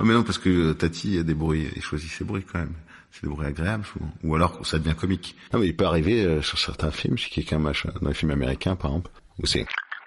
mais 0.04 0.12
non, 0.14 0.22
parce 0.22 0.38
que 0.38 0.72
Tati, 0.72 1.08
il 1.08 1.14
y 1.16 1.18
a 1.18 1.22
des 1.22 1.34
bruits, 1.34 1.68
il 1.74 1.82
choisit 1.82 2.10
ses 2.10 2.24
bruits 2.24 2.44
quand 2.44 2.58
même. 2.58 2.74
C'est 3.10 3.22
des 3.24 3.28
bruits 3.28 3.46
agréables 3.46 3.84
souvent. 3.84 4.12
Ou 4.22 4.34
alors 4.36 4.64
ça 4.64 4.78
devient 4.78 4.94
comique. 4.94 5.36
Non, 5.52 5.58
mais 5.60 5.66
il 5.66 5.76
peut 5.76 5.86
arriver 5.86 6.24
euh, 6.24 6.42
sur 6.42 6.58
certains 6.58 6.90
films, 6.90 7.18
si 7.18 7.30
quelqu'un 7.30 7.58
machin, 7.58 7.90
dans 8.00 8.08
les 8.08 8.14
films 8.14 8.30
américains 8.30 8.76
par 8.76 8.92
exemple, 8.92 9.10
où 9.38 9.46
c'est 9.46 9.66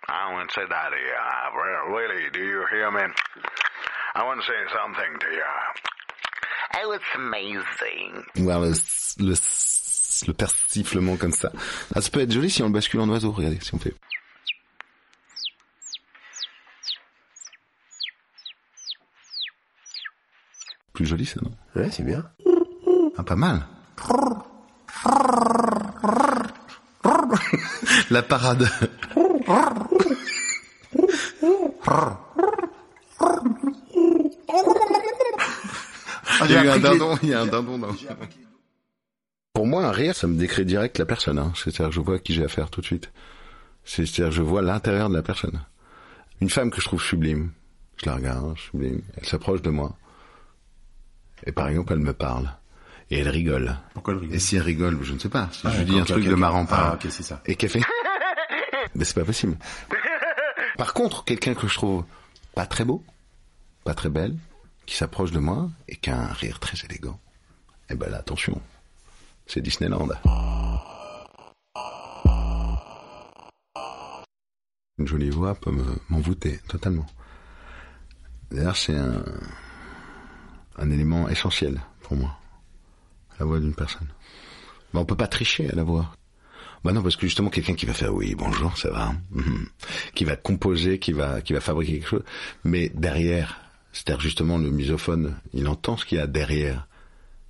I 0.10 0.34
want 0.34 0.48
to 0.48 0.54
say 0.54 0.68
that, 0.68 0.92
uh, 0.92 1.92
really, 1.92 2.30
do 2.32 2.40
you 2.40 2.66
hear 2.72 2.92
me? 2.92 3.04
I 4.16 4.24
want 4.24 4.36
to 4.36 4.46
say 4.46 4.54
something 4.72 5.18
to 5.20 5.28
you. 5.28 5.44
Oh, 6.86 6.92
it's 6.92 7.04
amazing. 7.16 8.24
ou 8.40 8.50
alors 8.50 8.66
le, 8.66 8.74
le, 9.20 9.34
le 10.28 10.34
persiflement 10.34 11.16
comme 11.16 11.32
ça. 11.32 11.52
Ah, 11.96 12.02
ça 12.02 12.10
peut 12.10 12.20
être 12.20 12.32
joli 12.32 12.50
si 12.50 12.62
on 12.64 12.68
le 12.68 12.74
bascule 12.74 13.00
en 13.00 13.10
oiseau, 13.10 13.32
regardez, 13.32 13.60
si 13.62 13.74
on 13.74 13.80
fait. 13.80 13.96
Plus 21.04 21.10
joli 21.10 21.26
ça, 21.26 21.42
non 21.44 21.52
ouais, 21.76 21.92
c'est 21.92 22.04
bien. 22.04 22.24
Ah, 23.18 23.24
pas 23.24 23.36
mal. 23.36 23.60
La 28.10 28.24
parade. 28.24 28.70
Il 36.46 36.52
y 36.52 36.56
a 36.56 36.64
eu 36.64 36.68
un 36.70 36.80
dindon, 36.80 37.18
il 37.24 37.30
y 37.30 37.34
a 37.34 37.42
un 37.42 37.46
dindon 37.48 37.78
dans 37.78 37.90
Pour 39.54 39.68
moi, 39.68 39.86
un 39.86 39.92
rire, 39.92 40.16
ça 40.16 40.28
me 40.28 40.38
décrit 40.38 40.66
direct 40.66 40.98
la 41.00 41.06
personne. 41.06 41.38
Hein. 41.38 41.52
C'est-à-dire 41.56 41.88
que 41.90 41.96
je 41.96 42.00
vois 42.00 42.16
à 42.16 42.20
qui 42.20 42.34
j'ai 42.34 42.44
affaire 42.44 42.70
tout 42.70 42.82
de 42.82 42.86
suite. 42.86 43.12
C'est- 43.86 44.06
C'est-à-dire 44.06 44.30
que 44.30 44.36
je 44.36 44.42
vois 44.42 44.62
l'intérieur 44.62 45.10
de 45.10 45.16
la 45.16 45.22
personne. 45.24 45.62
Une 46.42 46.50
femme 46.50 46.72
que 46.72 46.82
je 46.82 46.86
trouve 46.86 47.02
sublime, 47.02 47.52
je 47.98 48.06
la 48.06 48.16
regarde, 48.16 48.58
sublime, 48.58 49.02
elle 49.18 49.26
s'approche 49.26 49.62
de 49.62 49.70
moi. 49.70 49.96
Et 51.46 51.52
par 51.52 51.68
exemple, 51.68 51.94
elle 51.94 52.00
me 52.00 52.13
parle. 52.13 52.50
et 53.12 53.20
elle 53.20 53.30
rigole. 53.30 53.78
Pourquoi 53.94 54.13
le 54.13 54.20
rigole 54.22 54.36
Et 54.36 54.40
si 54.40 54.56
elle 54.56 54.62
rigole, 54.63 54.98
je 55.04 55.13
ne 55.13 55.20
sais 55.20 55.30
pas. 55.30 55.50
Si 55.52 55.62
Ah, 55.66 55.72
je 55.72 55.80
lui 55.80 55.86
dis 55.86 56.00
un 56.00 56.06
truc 56.06 56.25
de 56.25 56.36
marrant 56.36 56.66
par 56.66 56.94
Ah, 56.94 56.98
c'est 57.02 57.24
ça. 57.24 57.42
et 57.46 57.56
qu'elle 57.56 57.70
fait 57.70 57.82
mais 58.96 59.04
c'est 59.06 59.13
pas 59.16 59.25
possible. 59.25 59.58
Par 60.78 60.94
contre, 60.94 61.24
quelqu'un 61.25 61.54
que 61.54 61.68
je 61.68 61.74
trouve 61.75 62.06
pas 62.56 62.66
très 62.66 62.86
beau, 62.86 63.04
pas 63.84 63.94
très 63.94 64.10
belle, 64.10 64.36
qui 64.86 64.96
s'approche 64.96 65.32
de 65.32 65.40
moi 65.40 65.70
et 65.88 65.96
qui 65.98 66.10
a 66.10 66.18
un 66.20 66.34
rire 66.34 66.60
très 66.60 66.78
élégant. 66.86 67.20
Eh 67.90 67.96
ben 67.96 68.10
là, 68.10 68.18
attention, 68.18 68.62
c'est 69.48 69.62
Disneyland. 69.62 70.08
Une 75.00 75.08
jolie 75.08 75.30
voix 75.32 75.56
peut 75.56 75.72
me- 75.72 75.98
m'envoûter 76.10 76.60
totalement. 76.68 77.06
D'ailleurs, 78.52 78.78
c'est 78.78 78.96
un, 78.96 79.24
un 80.77 80.89
élément 80.89 81.30
essentiel 81.30 81.82
pour 82.01 82.18
moi, 82.18 82.38
la 83.39 83.46
voix 83.46 83.60
d'une 83.60 83.75
personne. 83.75 84.08
Mais 84.94 85.00
on 85.00 85.06
peut 85.06 85.15
pas 85.15 85.27
tricher 85.27 85.70
à 85.70 85.75
la 85.75 85.84
voix. 85.84 86.15
Bah 86.84 86.92
non, 86.92 87.01
parce 87.01 87.15
que 87.15 87.25
justement, 87.25 87.50
quelqu'un 87.50 87.75
qui 87.75 87.86
va 87.86 87.94
faire 87.94 88.13
oui, 88.13 88.36
bonjour, 88.36 88.77
ça 88.77 88.89
va, 88.89 89.13
mhm, 89.32 89.68
qui 90.13 90.25
va 90.25 90.36
composer, 90.36 91.00
qui 91.00 91.13
va, 91.13 91.42
qui 91.42 91.53
va 91.53 91.62
fabriquer 91.62 91.94
quelque 91.94 92.10
chose, 92.10 92.24
mais 92.65 92.89
derrière, 92.89 93.62
c'est-à-dire 93.94 94.20
justement 94.20 94.58
le 94.58 94.70
misophone, 94.70 95.36
il 95.53 95.68
entend 95.68 95.96
ce 95.96 96.06
qu'il 96.06 96.18
y 96.18 96.22
a 96.22 96.27
derrière. 96.27 96.88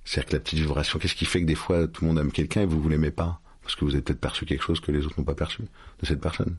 C'est-à-dire 0.04 0.28
que 0.28 0.36
la 0.36 0.40
petite 0.40 0.58
vibration, 0.60 0.98
qu'est-ce 0.98 1.14
qui 1.14 1.24
fait 1.24 1.40
que 1.40 1.46
des 1.46 1.54
fois 1.54 1.88
tout 1.88 2.04
le 2.04 2.08
monde 2.08 2.18
aime 2.18 2.30
quelqu'un 2.30 2.62
et 2.62 2.66
vous 2.66 2.80
vous 2.80 2.88
l'aimez 2.88 3.10
pas? 3.10 3.40
Parce 3.62 3.74
que 3.74 3.84
vous 3.84 3.92
avez 3.92 4.02
peut-être 4.02 4.20
perçu 4.20 4.44
quelque 4.44 4.62
chose 4.62 4.78
que 4.78 4.92
les 4.92 5.06
autres 5.06 5.18
n'ont 5.18 5.24
pas 5.24 5.34
perçu 5.34 5.62
de 5.62 6.06
cette 6.06 6.20
personne. 6.20 6.56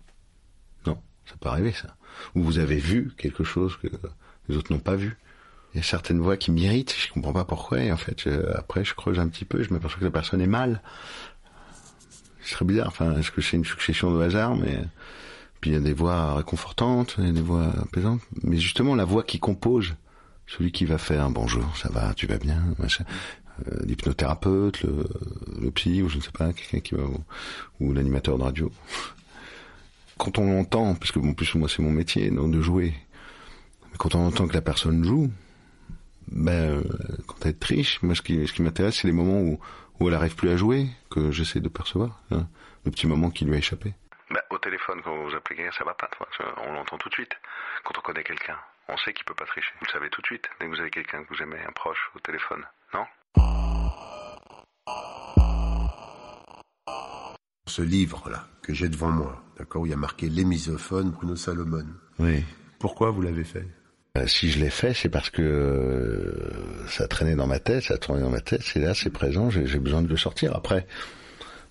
Non, 0.88 1.00
ça 1.26 1.36
peut 1.40 1.50
arriver 1.50 1.72
ça. 1.72 1.96
Ou 2.34 2.42
vous 2.42 2.58
avez 2.58 2.78
vu 2.78 3.14
quelque 3.16 3.44
chose 3.44 3.78
que 3.78 3.88
les 4.50 4.58
autres 4.58 4.74
n'ont 4.74 4.80
pas 4.80 4.96
vu. 4.96 5.16
Il 5.76 5.80
y 5.80 5.82
a 5.82 5.84
certaines 5.84 6.22
voix 6.22 6.38
qui 6.38 6.52
m'irritent, 6.52 6.96
je 6.98 7.12
comprends 7.12 7.34
pas 7.34 7.44
pourquoi, 7.44 7.82
et 7.82 7.92
en 7.92 7.98
fait, 7.98 8.30
après 8.56 8.86
je 8.86 8.96
creuse 8.96 9.20
un 9.20 9.28
petit 9.28 9.44
peu, 9.44 9.62
je 9.62 9.74
m'aperçois 9.74 10.00
que 10.00 10.06
la 10.06 10.12
personne 10.12 10.40
est 10.40 10.48
mal. 10.48 10.82
Ce 12.44 12.52
serait 12.52 12.64
bizarre, 12.64 12.88
enfin, 12.88 13.14
est-ce 13.18 13.30
que 13.30 13.42
c'est 13.42 13.58
une 13.58 13.66
succession 13.66 14.16
de 14.16 14.22
hasard, 14.22 14.56
mais... 14.56 14.80
Puis 15.60 15.72
il 15.72 15.74
y 15.74 15.78
a 15.78 15.82
des 15.82 15.92
voix 15.92 16.36
réconfortantes, 16.36 17.16
il 17.18 17.26
y 17.26 17.30
a 17.30 17.34
des 17.34 17.42
voix 17.42 17.74
apaisantes, 17.82 18.22
mais 18.44 18.56
justement 18.56 18.96
la 18.96 19.04
voix 19.04 19.24
qui 19.24 19.40
compose, 19.40 19.96
celui 20.48 20.72
qui 20.72 20.86
va 20.86 20.98
faire 20.98 21.30
bonjour, 21.30 21.76
ça 21.76 21.90
va, 21.90 22.14
tu 22.14 22.26
vas 22.26 22.38
bien, 22.38 22.64
euh, 22.80 23.80
l'hypnothérapeute, 23.86 24.82
le, 24.84 25.06
le 25.60 25.72
psy, 25.72 26.02
ou 26.02 26.08
je 26.08 26.18
ne 26.18 26.22
sais 26.22 26.32
pas, 26.32 26.54
quelqu'un 26.54 26.80
qui 26.80 26.96
va, 26.96 27.04
ou, 27.82 27.92
l'animateur 27.92 28.38
de 28.38 28.44
radio. 28.44 28.72
Quand 30.18 30.38
on 30.38 30.46
l'entend, 30.46 30.96
parce 30.96 31.12
que 31.12 31.20
en 31.20 31.34
plus 31.34 31.56
moi 31.56 31.68
c'est 31.68 31.82
mon 31.82 31.92
métier, 31.92 32.30
donc 32.32 32.52
de 32.52 32.62
jouer, 32.62 32.94
mais 33.92 33.98
quand 33.98 34.16
on 34.16 34.26
entend 34.26 34.48
que 34.48 34.54
la 34.54 34.62
personne 34.62 35.04
joue, 35.04 35.30
ben, 36.28 36.80
euh, 36.80 36.84
quand 37.28 37.46
elle 37.46 37.58
triche, 37.58 38.02
moi 38.02 38.16
ce 38.16 38.22
qui, 38.22 38.48
ce 38.48 38.54
qui 38.54 38.62
m'intéresse 38.62 39.00
c'est 39.02 39.08
les 39.08 39.14
moments 39.14 39.42
où, 39.42 39.60
où 40.00 40.08
elle 40.08 40.14
arrive 40.16 40.36
plus 40.36 40.50
à 40.50 40.58
jouer, 40.58 40.88
que 41.10 41.32
j'essaie 41.32 41.60
de 41.60 41.70
percevoir, 41.70 42.22
hein, 42.32 42.48
le 42.86 42.92
petit 42.92 43.08
moment 43.08 43.30
qui 43.30 43.46
lui 43.46 43.56
a 43.56 43.58
échappé. 43.58 43.94
Bah, 44.32 44.42
au 44.50 44.58
téléphone, 44.58 45.02
quand 45.04 45.16
vous 45.16 45.36
appelez 45.36 45.58
quelqu'un, 45.58 45.72
ça 45.78 45.84
va 45.84 45.94
pas. 45.94 46.10
On 46.68 46.74
l'entend 46.74 46.98
tout 46.98 47.10
de 47.10 47.14
suite. 47.14 47.34
Quand 47.84 47.98
on 47.98 48.02
connaît 48.02 48.24
quelqu'un, 48.24 48.58
on 48.90 48.98
sait 48.98 49.14
qu'il 49.14 49.24
peut 49.26 49.36
pas 49.36 49.46
tricher. 49.46 49.72
Vous 49.80 49.86
le 49.86 49.92
savez 49.92 50.10
tout 50.10 50.22
de 50.22 50.26
suite. 50.26 50.50
Dès 50.60 50.66
que 50.66 50.72
vous 50.72 50.82
avez 50.82 50.90
quelqu'un 50.90 51.24
que 51.24 51.30
vous 51.34 51.42
aimez, 51.44 51.60
un 51.68 51.72
proche 51.72 52.12
au 52.16 52.20
téléphone, 52.20 52.64
non? 52.94 53.06
Ce 57.68 57.82
livre-là, 57.82 58.48
que 58.64 58.74
j'ai 58.74 58.90
devant 58.90 59.12
moi, 59.12 59.44
d'accord, 59.58 59.84
où 59.84 59.86
il 59.86 59.90
y 59.90 59.94
a 59.94 59.98
marqué 59.98 60.30
Les 60.30 60.46
misophones, 60.46 61.12
Bruno 61.12 61.36
Salomon. 61.36 61.86
Oui. 62.20 62.44
Pourquoi 62.80 63.12
vous 63.12 63.22
l'avez 63.22 63.44
fait? 63.44 63.68
Si 64.28 64.50
je 64.50 64.60
l'ai 64.60 64.70
fait, 64.70 64.94
c'est 64.94 65.10
parce 65.10 65.30
que 65.30 65.42
euh, 65.42 66.88
ça 66.88 67.08
traînait 67.08 67.36
dans 67.36 67.48
ma 67.48 67.60
tête, 67.60 67.84
ça 67.84 67.98
tournait 67.98 68.22
dans 68.22 68.30
ma 68.30 68.42
tête, 68.42 68.62
c'est 68.64 68.80
là, 68.80 68.94
c'est 68.94 69.10
présent, 69.10 69.50
j'ai 69.50 69.80
besoin 69.80 70.02
de 70.02 70.08
le 70.08 70.18
sortir. 70.18 70.56
Après, 70.56 70.88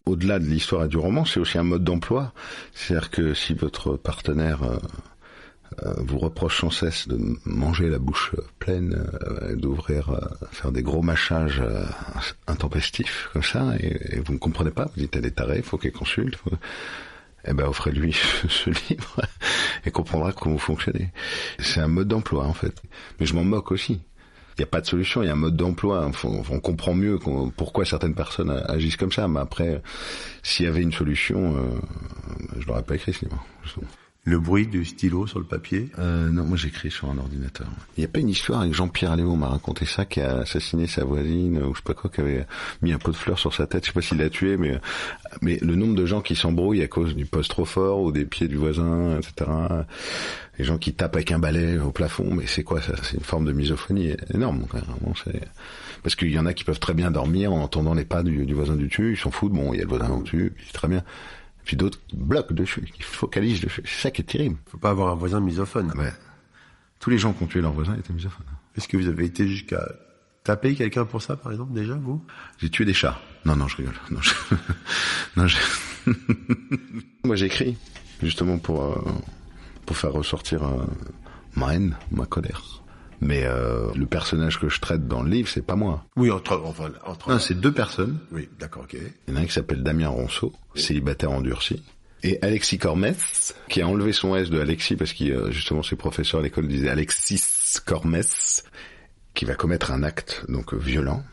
au-delà 0.06 0.38
de 0.38 0.44
l'histoire 0.44 0.84
et 0.84 0.88
du 0.88 0.98
roman, 0.98 1.24
c'est 1.24 1.40
aussi 1.40 1.58
un 1.58 1.62
mode 1.62 1.84
d'emploi. 1.84 2.32
C'est-à-dire 2.74 3.10
que 3.10 3.34
si 3.34 3.54
votre 3.54 3.96
partenaire 3.96 4.62
euh, 4.62 4.76
euh, 5.82 5.94
vous 5.98 6.18
reproche 6.18 6.60
sans 6.60 6.70
cesse 6.70 7.08
de 7.08 7.18
manger 7.44 7.88
la 7.88 7.98
bouche 7.98 8.32
euh, 8.38 8.42
pleine, 8.58 9.06
euh, 9.22 9.56
d'ouvrir, 9.56 10.10
euh, 10.10 10.20
faire 10.52 10.70
des 10.72 10.82
gros 10.82 11.02
mâchages 11.02 11.60
euh, 11.60 11.84
intempestifs 12.46 13.28
comme 13.32 13.42
ça, 13.42 13.74
et, 13.80 14.20
vous 14.20 14.34
ne 14.34 14.38
comprenez 14.38 14.70
pas, 14.70 14.84
vous 14.94 15.00
dites 15.00 15.16
elle 15.16 15.26
est 15.26 15.36
tarée, 15.36 15.62
faut 15.62 15.78
qu'elle 15.78 15.92
consulte. 15.92 16.38
Eh 17.46 17.52
ben 17.52 17.66
offrez-lui 17.66 18.12
ce 18.48 18.70
livre 18.70 19.20
et 19.84 19.90
comprendra 19.90 20.32
comment 20.32 20.54
vous 20.54 20.60
fonctionnez. 20.60 21.10
C'est 21.58 21.80
un 21.80 21.88
mode 21.88 22.08
d'emploi 22.08 22.44
en 22.44 22.54
fait. 22.54 22.82
Mais 23.18 23.26
je 23.26 23.34
m'en 23.34 23.44
moque 23.44 23.72
aussi. 23.72 24.00
Il 24.56 24.60
n'y 24.60 24.64
a 24.64 24.68
pas 24.68 24.80
de 24.80 24.86
solution, 24.86 25.22
il 25.22 25.26
y 25.26 25.28
a 25.28 25.32
un 25.32 25.36
mode 25.36 25.56
d'emploi. 25.56 26.08
On, 26.22 26.60
comprend 26.60 26.94
mieux 26.94 27.18
pourquoi 27.56 27.84
certaines 27.84 28.14
personnes 28.14 28.50
agissent 28.68 28.96
comme 28.96 29.10
ça. 29.10 29.26
Mais 29.26 29.40
après, 29.40 29.82
s'il 30.44 30.66
y 30.66 30.68
avait 30.68 30.82
une 30.82 30.92
solution, 30.92 31.56
euh, 31.56 31.80
je 32.60 32.66
l'aurais 32.68 32.84
pas 32.84 32.94
écrit 32.94 33.12
ce 33.12 33.24
livre. 33.24 33.44
Le 34.26 34.38
bruit 34.38 34.66
du 34.66 34.86
stylo 34.86 35.26
sur 35.26 35.38
le 35.38 35.44
papier? 35.44 35.90
Euh, 35.98 36.30
non, 36.30 36.44
moi 36.44 36.56
j'écris 36.56 36.90
sur 36.90 37.10
un 37.10 37.18
ordinateur. 37.18 37.66
Il 37.96 38.00
n'y 38.00 38.06
a 38.06 38.08
pas 38.08 38.20
une 38.20 38.30
histoire 38.30 38.62
avec 38.62 38.72
Jean-Pierre 38.72 39.16
Léo, 39.16 39.32
on 39.32 39.36
m'a 39.36 39.48
raconté 39.48 39.84
ça, 39.84 40.06
qui 40.06 40.22
a 40.22 40.38
assassiné 40.38 40.86
sa 40.86 41.04
voisine, 41.04 41.62
ou 41.62 41.74
je 41.74 41.80
sais 41.80 41.84
pas 41.84 41.92
quoi, 41.92 42.08
qui 42.08 42.22
avait 42.22 42.46
mis 42.80 42.94
un 42.94 42.98
pot 42.98 43.10
de 43.10 43.16
fleurs 43.16 43.38
sur 43.38 43.52
sa 43.52 43.66
tête, 43.66 43.84
je 43.84 43.90
sais 43.90 43.92
pas 43.92 44.00
s'il 44.00 44.16
l'a 44.16 44.30
tué, 44.30 44.56
mais, 44.56 44.80
mais 45.42 45.58
le 45.60 45.76
nombre 45.76 45.94
de 45.94 46.06
gens 46.06 46.22
qui 46.22 46.36
s'embrouillent 46.36 46.82
à 46.82 46.88
cause 46.88 47.14
du 47.14 47.26
poste 47.26 47.50
trop 47.50 47.66
fort, 47.66 48.00
ou 48.00 48.12
des 48.12 48.24
pieds 48.24 48.48
du 48.48 48.56
voisin, 48.56 49.18
etc. 49.18 49.50
Les 50.58 50.64
gens 50.64 50.78
qui 50.78 50.94
tapent 50.94 51.16
avec 51.16 51.30
un 51.30 51.38
balai 51.38 51.78
au 51.78 51.90
plafond, 51.90 52.32
mais 52.32 52.46
c'est 52.46 52.62
quoi 52.62 52.80
ça? 52.80 52.94
C'est 53.02 53.18
une 53.18 53.24
forme 53.24 53.44
de 53.44 53.52
misophonie 53.52 54.14
énorme. 54.32 54.64
Vraiment. 54.70 55.12
Parce 56.02 56.16
qu'il 56.16 56.30
y 56.30 56.38
en 56.38 56.46
a 56.46 56.54
qui 56.54 56.64
peuvent 56.64 56.80
très 56.80 56.94
bien 56.94 57.10
dormir 57.10 57.52
en 57.52 57.60
entendant 57.60 57.92
les 57.92 58.04
pas 58.06 58.22
du, 58.22 58.46
du 58.46 58.54
voisin 58.54 58.76
du 58.76 58.86
dessus, 58.86 59.12
ils 59.12 59.18
s'en 59.18 59.30
foutent, 59.30 59.52
bon, 59.52 59.74
il 59.74 59.78
y 59.78 59.80
a 59.80 59.82
le 59.82 59.88
voisin 59.88 60.10
au-dessus, 60.10 60.52
puis 60.54 60.64
c'est 60.66 60.72
très 60.72 60.88
bien. 60.88 61.02
Puis 61.64 61.76
d'autres 61.76 61.98
qui 62.06 62.16
bloquent 62.16 62.54
dessus, 62.54 62.82
qui 62.82 63.02
focalisent 63.02 63.60
dessus. 63.60 63.82
C'est 63.86 64.02
ça 64.02 64.10
qui 64.10 64.22
est 64.22 64.24
terrible. 64.24 64.56
Faut 64.66 64.78
pas 64.78 64.90
avoir 64.90 65.08
un 65.08 65.14
voisin 65.14 65.40
misophone. 65.40 65.90
Ah 65.94 65.96
ben, 65.96 66.12
tous 67.00 67.10
les 67.10 67.18
gens 67.18 67.32
qui 67.32 67.42
ont 67.42 67.46
tué 67.46 67.60
leurs 67.60 67.72
voisins 67.72 67.94
étaient 67.96 68.12
misophones. 68.12 68.46
Est-ce 68.76 68.88
que 68.88 68.96
vous 68.96 69.08
avez 69.08 69.24
été 69.24 69.48
jusqu'à 69.48 69.86
taper 70.42 70.74
quelqu'un 70.74 71.04
pour 71.04 71.22
ça, 71.22 71.36
par 71.36 71.52
exemple, 71.52 71.72
déjà, 71.72 71.94
vous? 71.94 72.24
J'ai 72.58 72.70
tué 72.70 72.84
des 72.84 72.94
chats. 72.94 73.20
Non, 73.44 73.56
non, 73.56 73.68
je 73.68 73.76
rigole. 73.76 73.94
Non, 74.10 74.20
je... 74.20 74.34
non, 75.36 75.46
je... 75.46 75.56
Moi, 77.24 77.36
j'écris 77.36 77.76
justement 78.22 78.58
pour 78.58 78.82
euh, 78.82 79.12
pour 79.86 79.96
faire 79.96 80.12
ressortir 80.12 80.62
euh, 80.64 80.84
ma 81.56 81.74
haine, 81.74 81.96
ma 82.10 82.26
colère. 82.26 82.82
Mais 83.24 83.44
euh, 83.44 83.88
le 83.96 84.04
personnage 84.04 84.60
que 84.60 84.68
je 84.68 84.78
traite 84.80 85.08
dans 85.08 85.22
le 85.22 85.30
livre, 85.30 85.48
c'est 85.48 85.64
pas 85.64 85.76
moi. 85.76 86.04
Oui, 86.14 86.30
entre... 86.30 86.60
Enfin, 86.62 86.90
entre... 87.06 87.30
Non, 87.30 87.38
c'est 87.38 87.58
deux 87.58 87.72
personnes. 87.72 88.18
Oui, 88.30 88.50
d'accord, 88.60 88.82
ok. 88.82 88.98
Il 89.26 89.32
y 89.32 89.36
en 89.36 89.40
a 89.40 89.42
un 89.42 89.46
qui 89.46 89.52
s'appelle 89.52 89.82
Damien 89.82 90.08
Ronceau, 90.08 90.52
célibataire 90.74 91.32
endurci. 91.32 91.82
Et 92.22 92.38
Alexis 92.42 92.76
Cormès, 92.76 93.54
qui 93.68 93.80
a 93.80 93.88
enlevé 93.88 94.12
son 94.12 94.36
S 94.36 94.50
de 94.50 94.60
Alexis 94.60 94.96
parce 94.96 95.14
que 95.14 95.24
euh, 95.24 95.50
justement 95.50 95.82
ses 95.82 95.96
professeurs 95.96 96.40
à 96.40 96.42
l'école 96.42 96.68
disaient 96.68 96.90
Alexis 96.90 97.42
Cormès, 97.84 98.64
qui 99.34 99.44
va 99.44 99.54
commettre 99.54 99.90
un 99.90 100.02
acte 100.02 100.44
donc 100.48 100.74
violent. 100.74 101.24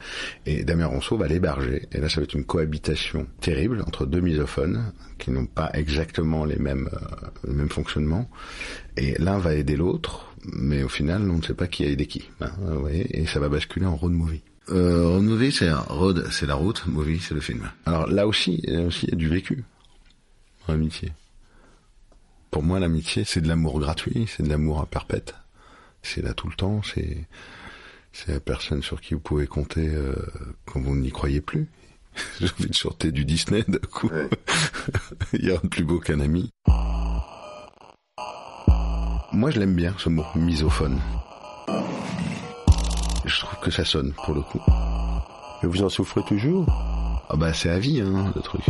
Et 0.45 0.63
Damien 0.63 0.87
Ronceau 0.87 1.17
va 1.17 1.27
l'héberger. 1.27 1.87
Et 1.91 1.99
là, 1.99 2.09
ça 2.09 2.19
va 2.19 2.23
être 2.23 2.33
une 2.33 2.45
cohabitation 2.45 3.27
terrible 3.39 3.81
entre 3.85 4.05
deux 4.05 4.21
misophones 4.21 4.91
qui 5.19 5.31
n'ont 5.31 5.45
pas 5.45 5.69
exactement 5.73 6.43
les 6.43 6.57
mêmes 6.57 6.89
euh, 6.93 7.27
le 7.43 7.53
même 7.53 7.69
fonctionnement. 7.69 8.29
Et 8.97 9.13
l'un 9.19 9.37
va 9.37 9.53
aider 9.53 9.75
l'autre, 9.75 10.33
mais 10.51 10.83
au 10.83 10.89
final, 10.89 11.29
on 11.29 11.37
ne 11.37 11.41
sait 11.43 11.53
pas 11.53 11.67
qui 11.67 11.85
a 11.85 11.89
aidé 11.89 12.07
qui. 12.07 12.27
hein, 12.41 12.51
vous 12.59 12.79
voyez, 12.79 13.19
et 13.19 13.27
ça 13.27 13.39
va 13.39 13.49
basculer 13.49 13.85
en 13.85 13.95
road 13.95 14.11
movie. 14.11 14.41
Euh, 14.69 15.07
road 15.07 15.23
movie, 15.23 15.51
c'est 15.51 15.71
road, 15.71 16.27
c'est 16.31 16.47
la 16.47 16.55
route, 16.55 16.85
movie, 16.87 17.19
c'est 17.19 17.35
le 17.35 17.41
film. 17.41 17.69
Alors 17.85 18.07
là 18.07 18.25
aussi, 18.25 18.61
là 18.65 18.81
aussi, 18.81 19.05
il 19.05 19.09
y 19.11 19.13
a 19.13 19.17
du 19.17 19.27
vécu 19.27 19.63
dans 20.67 20.73
l'amitié. 20.73 21.13
Pour 22.49 22.63
moi, 22.63 22.79
l'amitié, 22.79 23.23
c'est 23.25 23.41
de 23.41 23.47
l'amour 23.47 23.79
gratuit, 23.79 24.25
c'est 24.27 24.43
de 24.43 24.49
l'amour 24.49 24.81
à 24.81 24.85
perpète. 24.85 25.35
C'est 26.03 26.21
là 26.23 26.33
tout 26.33 26.47
le 26.47 26.55
temps, 26.55 26.81
c'est 26.83 27.27
c'est 28.13 28.31
la 28.31 28.39
personne 28.39 28.81
sur 28.81 29.01
qui 29.01 29.13
vous 29.13 29.19
pouvez 29.19 29.47
compter 29.47 29.87
euh, 29.89 30.15
quand 30.65 30.81
vous 30.81 30.95
n'y 30.95 31.11
croyez 31.11 31.41
plus. 31.41 31.69
J'ai 32.39 32.47
envie 32.47 32.69
de 32.69 32.75
sortir 32.75 33.11
du 33.11 33.25
Disney 33.25 33.63
d'un 33.67 33.79
coup. 33.79 34.09
il 35.33 35.45
y 35.45 35.49
a 35.49 35.53
rien 35.53 35.61
de 35.63 35.69
plus 35.69 35.83
beau 35.83 35.99
qu'un 35.99 36.19
ami. 36.19 36.49
Moi, 39.33 39.49
je 39.49 39.59
l'aime 39.59 39.75
bien 39.75 39.95
ce 39.97 40.09
mot, 40.09 40.25
misophone. 40.35 40.99
Je 43.23 43.39
trouve 43.39 43.59
que 43.61 43.71
ça 43.71 43.85
sonne 43.85 44.13
pour 44.25 44.33
le 44.33 44.41
coup. 44.41 44.61
Et 45.63 45.67
vous 45.67 45.83
en 45.83 45.89
souffrez 45.89 46.21
toujours? 46.27 46.65
Ah 47.29 47.37
bah 47.37 47.53
c'est 47.53 47.69
à 47.69 47.79
vie, 47.79 48.01
hein, 48.01 48.33
le 48.35 48.41
truc. 48.41 48.63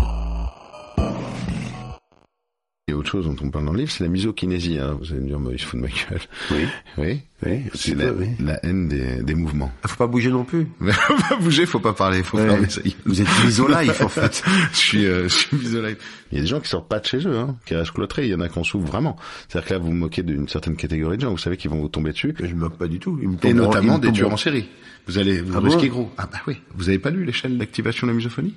Et 2.92 2.94
autre 2.94 3.10
chose 3.10 3.24
dont 3.26 3.36
on 3.42 3.50
parle 3.50 3.64
dans 3.66 3.72
le 3.72 3.80
livre, 3.80 3.90
c'est 3.92 4.04
la 4.04 4.10
misokinésie. 4.10 4.78
Hein. 4.78 4.98
Vous 5.00 5.12
allez 5.14 5.22
me 5.22 5.28
dire, 5.28 5.40
mais 5.40 5.54
il 5.54 5.60
se 5.60 5.66
fout 5.66 5.80
de 5.80 5.86
ma 5.86 5.88
gueule. 5.90 6.20
Oui. 6.52 6.66
Oui. 6.98 7.22
Oui, 7.46 7.64
C'est 7.74 7.96
la, 7.96 8.08
peu, 8.12 8.18
oui. 8.20 8.28
la 8.40 8.64
haine 8.66 8.88
des, 8.90 9.24
des 9.24 9.34
mouvements. 9.34 9.72
Ah, 9.82 9.88
faut 9.88 9.96
pas 9.96 10.08
bouger 10.08 10.30
non 10.30 10.44
plus. 10.44 10.68
Faut 10.92 11.16
pas 11.30 11.38
bouger, 11.38 11.66
faut 11.66 11.80
pas 11.80 11.94
parler, 11.94 12.22
faut 12.22 12.38
Ouais. 12.38 12.46
fermer. 12.48 12.68
Vous 13.06 13.20
êtes 13.22 13.28
iso-life, 13.48 14.02
en 14.02 14.10
fait. 14.10 14.44
je 14.74 14.78
suis, 14.78 15.06
euh, 15.08 15.24
je 15.24 15.34
suis 15.34 15.58
isolé. 15.58 15.96
Il 16.32 16.36
y 16.36 16.40
a 16.40 16.42
des 16.44 16.48
gens 16.48 16.60
qui 16.60 16.68
sortent 16.70 16.88
pas 16.90 17.00
de 17.00 17.06
chez 17.08 17.26
eux, 17.26 17.36
hein, 17.36 17.56
qui 17.66 17.74
restent 17.74 17.94
cloîtrés. 17.94 18.26
Il 18.26 18.30
y 18.32 18.36
en 18.36 18.42
a 18.42 18.50
qui 18.50 18.60
en 18.60 18.64
souffrent 18.64 18.86
vraiment. 18.86 19.16
C'est-à-dire 19.48 19.70
que 19.70 19.74
là, 19.74 19.80
vous 19.80 19.88
vous 19.88 19.94
moquez 19.94 20.22
d'une 20.22 20.48
certaine 20.50 20.76
catégorie 20.76 21.16
de 21.18 21.22
gens. 21.22 21.32
Vous 21.32 21.38
savez 21.40 21.56
qu'ils 21.58 21.72
vont 21.72 21.80
vous 21.80 21.88
tomber 21.90 22.12
dessus. 22.12 22.36
Je 22.40 22.54
me 22.54 22.60
moque 22.60 22.78
pas 22.78 22.88
du 22.88 23.00
tout. 23.00 23.18
Ils 23.22 23.30
me 23.30 23.38
Et 23.44 23.54
notamment 23.54 23.98
me 23.98 24.02
des 24.04 24.12
tueurs 24.12 24.34
en 24.34 24.38
série. 24.38 24.68
Vous 25.08 25.18
allez, 25.18 25.42
vous 25.42 25.54
Ah 25.58 25.62
risquez 25.62 25.88
bon 25.90 26.02
gros. 26.02 26.12
Ah 26.20 26.28
bah 26.32 26.40
oui. 26.46 26.58
Vous 26.76 26.90
avez 26.90 27.00
pas 27.00 27.10
lu 27.10 27.24
l'échelle 27.26 27.58
d'activation 27.58 28.06
de 28.06 28.12
la 28.12 28.18
misophonie? 28.18 28.54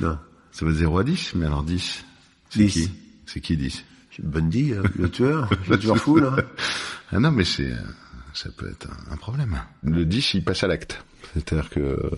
Non. 0.00 0.18
Ça 0.50 0.64
va 0.64 0.72
de 0.72 0.76
0 0.76 0.98
à 0.98 1.04
10, 1.04 1.34
mais 1.36 1.46
alors 1.46 1.62
10. 1.62 2.04
C'est 2.50 2.58
10. 2.58 2.72
qui? 2.72 2.90
C'est 3.26 3.40
qui 3.40 3.56
10 3.56 3.84
Bundy, 4.22 4.72
euh, 4.72 4.82
le 4.96 5.10
tueur, 5.10 5.50
le 5.68 5.78
tueur 5.78 5.96
fou, 5.96 6.16
là. 6.16 6.36
Ah 7.10 7.18
non, 7.18 7.32
mais 7.32 7.44
c'est, 7.44 7.72
euh, 7.72 7.76
ça 8.32 8.48
peut 8.56 8.68
être 8.70 8.88
un, 9.10 9.16
problème. 9.16 9.60
Le 9.82 10.04
10, 10.04 10.34
il 10.34 10.44
passe 10.44 10.62
à 10.62 10.68
l'acte. 10.68 11.04
C'est-à-dire 11.32 11.68
que 11.68 11.80
euh, 11.80 12.10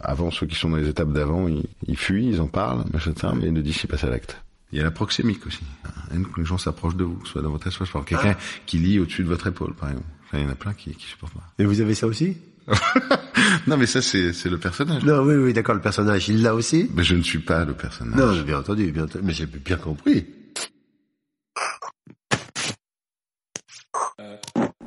avant, 0.00 0.30
ceux 0.30 0.46
qui 0.46 0.54
sont 0.54 0.70
dans 0.70 0.76
les 0.76 0.88
étapes 0.88 1.12
d'avant, 1.12 1.46
ils, 1.46 1.66
ils 1.86 1.96
fuient, 1.96 2.28
ils 2.28 2.40
en 2.40 2.46
parlent, 2.46 2.84
machin, 2.92 3.12
ça, 3.16 3.34
mais 3.34 3.50
le 3.50 3.62
10, 3.62 3.84
il 3.84 3.86
passe 3.86 4.04
à 4.04 4.08
l'acte. 4.08 4.40
Il 4.72 4.78
y 4.78 4.80
a 4.80 4.84
la 4.84 4.90
proxémique 4.90 5.46
aussi. 5.46 5.62
Haine 6.10 6.26
que 6.26 6.40
les 6.40 6.46
gens 6.46 6.58
s'approchent 6.58 6.96
de 6.96 7.04
vous, 7.04 7.24
soit 7.26 7.42
dans 7.42 7.50
votre 7.50 7.66
espace, 7.66 7.90
par 7.90 8.04
quelqu'un 8.04 8.36
qui 8.66 8.78
lit 8.78 8.98
au-dessus 8.98 9.22
de 9.22 9.28
votre 9.28 9.46
épaule, 9.46 9.74
par 9.74 9.90
exemple. 9.90 10.08
Il 10.32 10.40
y 10.40 10.44
en 10.44 10.48
a 10.48 10.54
plein 10.56 10.72
qui, 10.72 10.92
qui 10.94 11.06
supportent 11.06 11.34
pas. 11.34 11.52
Et 11.58 11.64
vous 11.64 11.80
avez 11.80 11.94
ça 11.94 12.06
aussi? 12.06 12.36
Non, 13.66 13.76
mais 13.76 13.86
ça, 13.86 14.02
c'est, 14.02 14.32
c'est 14.32 14.48
le 14.48 14.58
personnage. 14.58 15.04
Non, 15.04 15.22
oui, 15.22 15.34
oui, 15.36 15.52
d'accord, 15.52 15.74
le 15.74 15.80
personnage, 15.80 16.28
il 16.28 16.42
l'a 16.42 16.54
aussi 16.54 16.90
Mais 16.94 17.02
je 17.04 17.14
ne 17.14 17.22
suis 17.22 17.38
pas 17.38 17.64
le 17.64 17.74
personnage. 17.74 18.18
Non, 18.18 18.34
j'ai 18.34 18.42
bien 18.42 18.58
entendu, 18.58 18.90
bien 18.92 19.04
entendu, 19.04 19.24
mais 19.24 19.32
j'ai 19.32 19.46
bien 19.46 19.76
compris. 19.76 20.26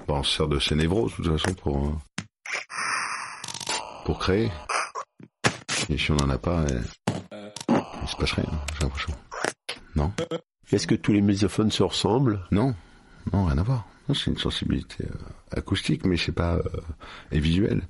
Bon, 0.08 0.20
on 0.20 0.24
se 0.24 0.38
sert 0.38 0.48
de 0.48 0.76
névroses, 0.76 1.12
de 1.18 1.24
toute 1.24 1.38
façon, 1.40 1.54
pour, 1.56 1.88
euh, 1.88 1.92
pour 4.06 4.20
créer. 4.20 4.52
Et 5.90 5.98
si 5.98 6.12
on 6.12 6.16
n'en 6.16 6.30
a 6.30 6.38
pas, 6.38 6.66
eh, 6.70 7.14
il 8.04 8.08
se 8.08 8.16
passe 8.16 8.32
rien, 8.34 8.46
j'ai 8.74 8.86
l'impression. 8.86 9.14
Non? 9.96 10.14
Est-ce 10.72 10.88
que 10.88 10.96
tous 10.96 11.14
les 11.14 11.22
misophones 11.22 11.72
se 11.72 11.84
ressemblent? 11.84 12.40
Non, 12.52 12.76
non, 13.34 13.46
rien 13.46 13.58
à 13.58 13.64
voir. 13.64 13.86
C'est 14.14 14.32
une 14.32 14.38
sensibilité 14.38 15.06
euh, 15.06 15.58
acoustique, 15.58 16.06
mais 16.06 16.18
c'est 16.18 16.32
pas 16.32 16.56
euh, 16.56 16.62
et 17.32 17.40
visuelle. 17.40 17.84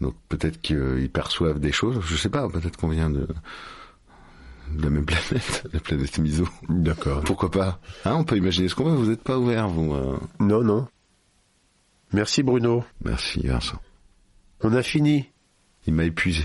Donc 0.00 0.14
peut-être 0.28 0.60
qu'ils 0.60 1.10
perçoivent 1.12 1.60
des 1.60 1.72
choses. 1.72 2.00
Je 2.04 2.16
sais 2.16 2.28
pas. 2.30 2.48
Peut-être 2.48 2.76
qu'on 2.76 2.88
vient 2.88 3.10
de 3.10 3.28
de 4.72 4.82
la 4.82 4.90
même 4.90 5.04
planète, 5.04 5.66
la 5.72 5.78
planète 5.80 6.18
miso. 6.18 6.48
D'accord. 6.68 7.22
Pourquoi 7.24 7.50
pas? 7.50 7.80
Hein, 8.04 8.14
On 8.14 8.24
peut 8.24 8.36
imaginer 8.36 8.68
ce 8.68 8.74
qu'on 8.74 8.84
veut. 8.90 8.96
Vous 8.96 9.10
n'êtes 9.10 9.22
pas 9.22 9.38
ouvert, 9.38 9.68
vous. 9.68 9.94
euh. 9.94 10.18
Non, 10.40 10.62
non. 10.64 10.88
Merci 12.12 12.42
Bruno. 12.42 12.84
Merci, 13.04 13.46
Vincent. 13.46 13.78
On 14.60 14.72
a 14.74 14.82
fini. 14.82 15.26
Il 15.86 15.94
m'a 15.94 16.04
épuisé. 16.04 16.44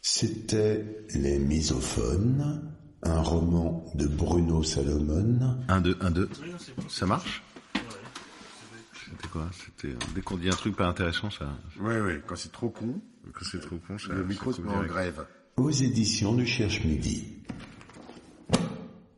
C'était 0.00 1.04
Les 1.14 1.38
Misophones, 1.38 2.72
un 3.02 3.20
roman 3.20 3.84
de 3.94 4.06
Bruno 4.06 4.62
Salomon, 4.62 5.58
1, 5.68 5.80
2, 5.80 5.98
1, 6.00 6.10
2. 6.12 6.28
Ça 6.88 7.04
marche? 7.06 7.42
C'était 9.18 9.28
quoi 9.32 9.50
C'était 9.52 9.94
dès 10.14 10.20
qu'on 10.20 10.36
dit 10.36 10.48
un 10.48 10.52
truc 10.52 10.76
pas 10.76 10.86
intéressant, 10.86 11.30
ça. 11.30 11.46
Oui, 11.80 11.94
oui, 11.96 12.12
quand 12.26 12.36
c'est 12.36 12.52
trop 12.52 12.70
con, 12.70 13.00
Quand 13.32 13.44
c'est 13.44 13.60
trop 13.60 13.76
con, 13.86 13.98
ça. 13.98 14.12
le 14.12 14.24
micro 14.24 14.52
se 14.52 14.60
met 14.60 14.70
en 14.72 14.84
grève. 14.84 15.26
aux 15.56 15.70
éditions 15.70 16.34
du 16.34 16.46
Cherche 16.46 16.84
Midi. 16.84 17.34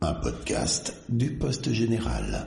Un 0.01 0.15
podcast 0.15 0.95
du 1.11 1.33
Poste 1.37 1.73
Général. 1.73 2.47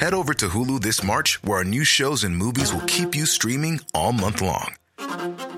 Head 0.00 0.12
over 0.12 0.34
to 0.34 0.48
Hulu 0.48 0.80
this 0.82 1.02
March, 1.02 1.42
where 1.42 1.58
our 1.58 1.64
new 1.64 1.84
shows 1.84 2.24
and 2.24 2.36
movies 2.36 2.72
will 2.74 2.82
keep 2.86 3.14
you 3.14 3.24
streaming 3.26 3.80
all 3.94 4.12
month 4.12 4.42
long. 4.42 4.74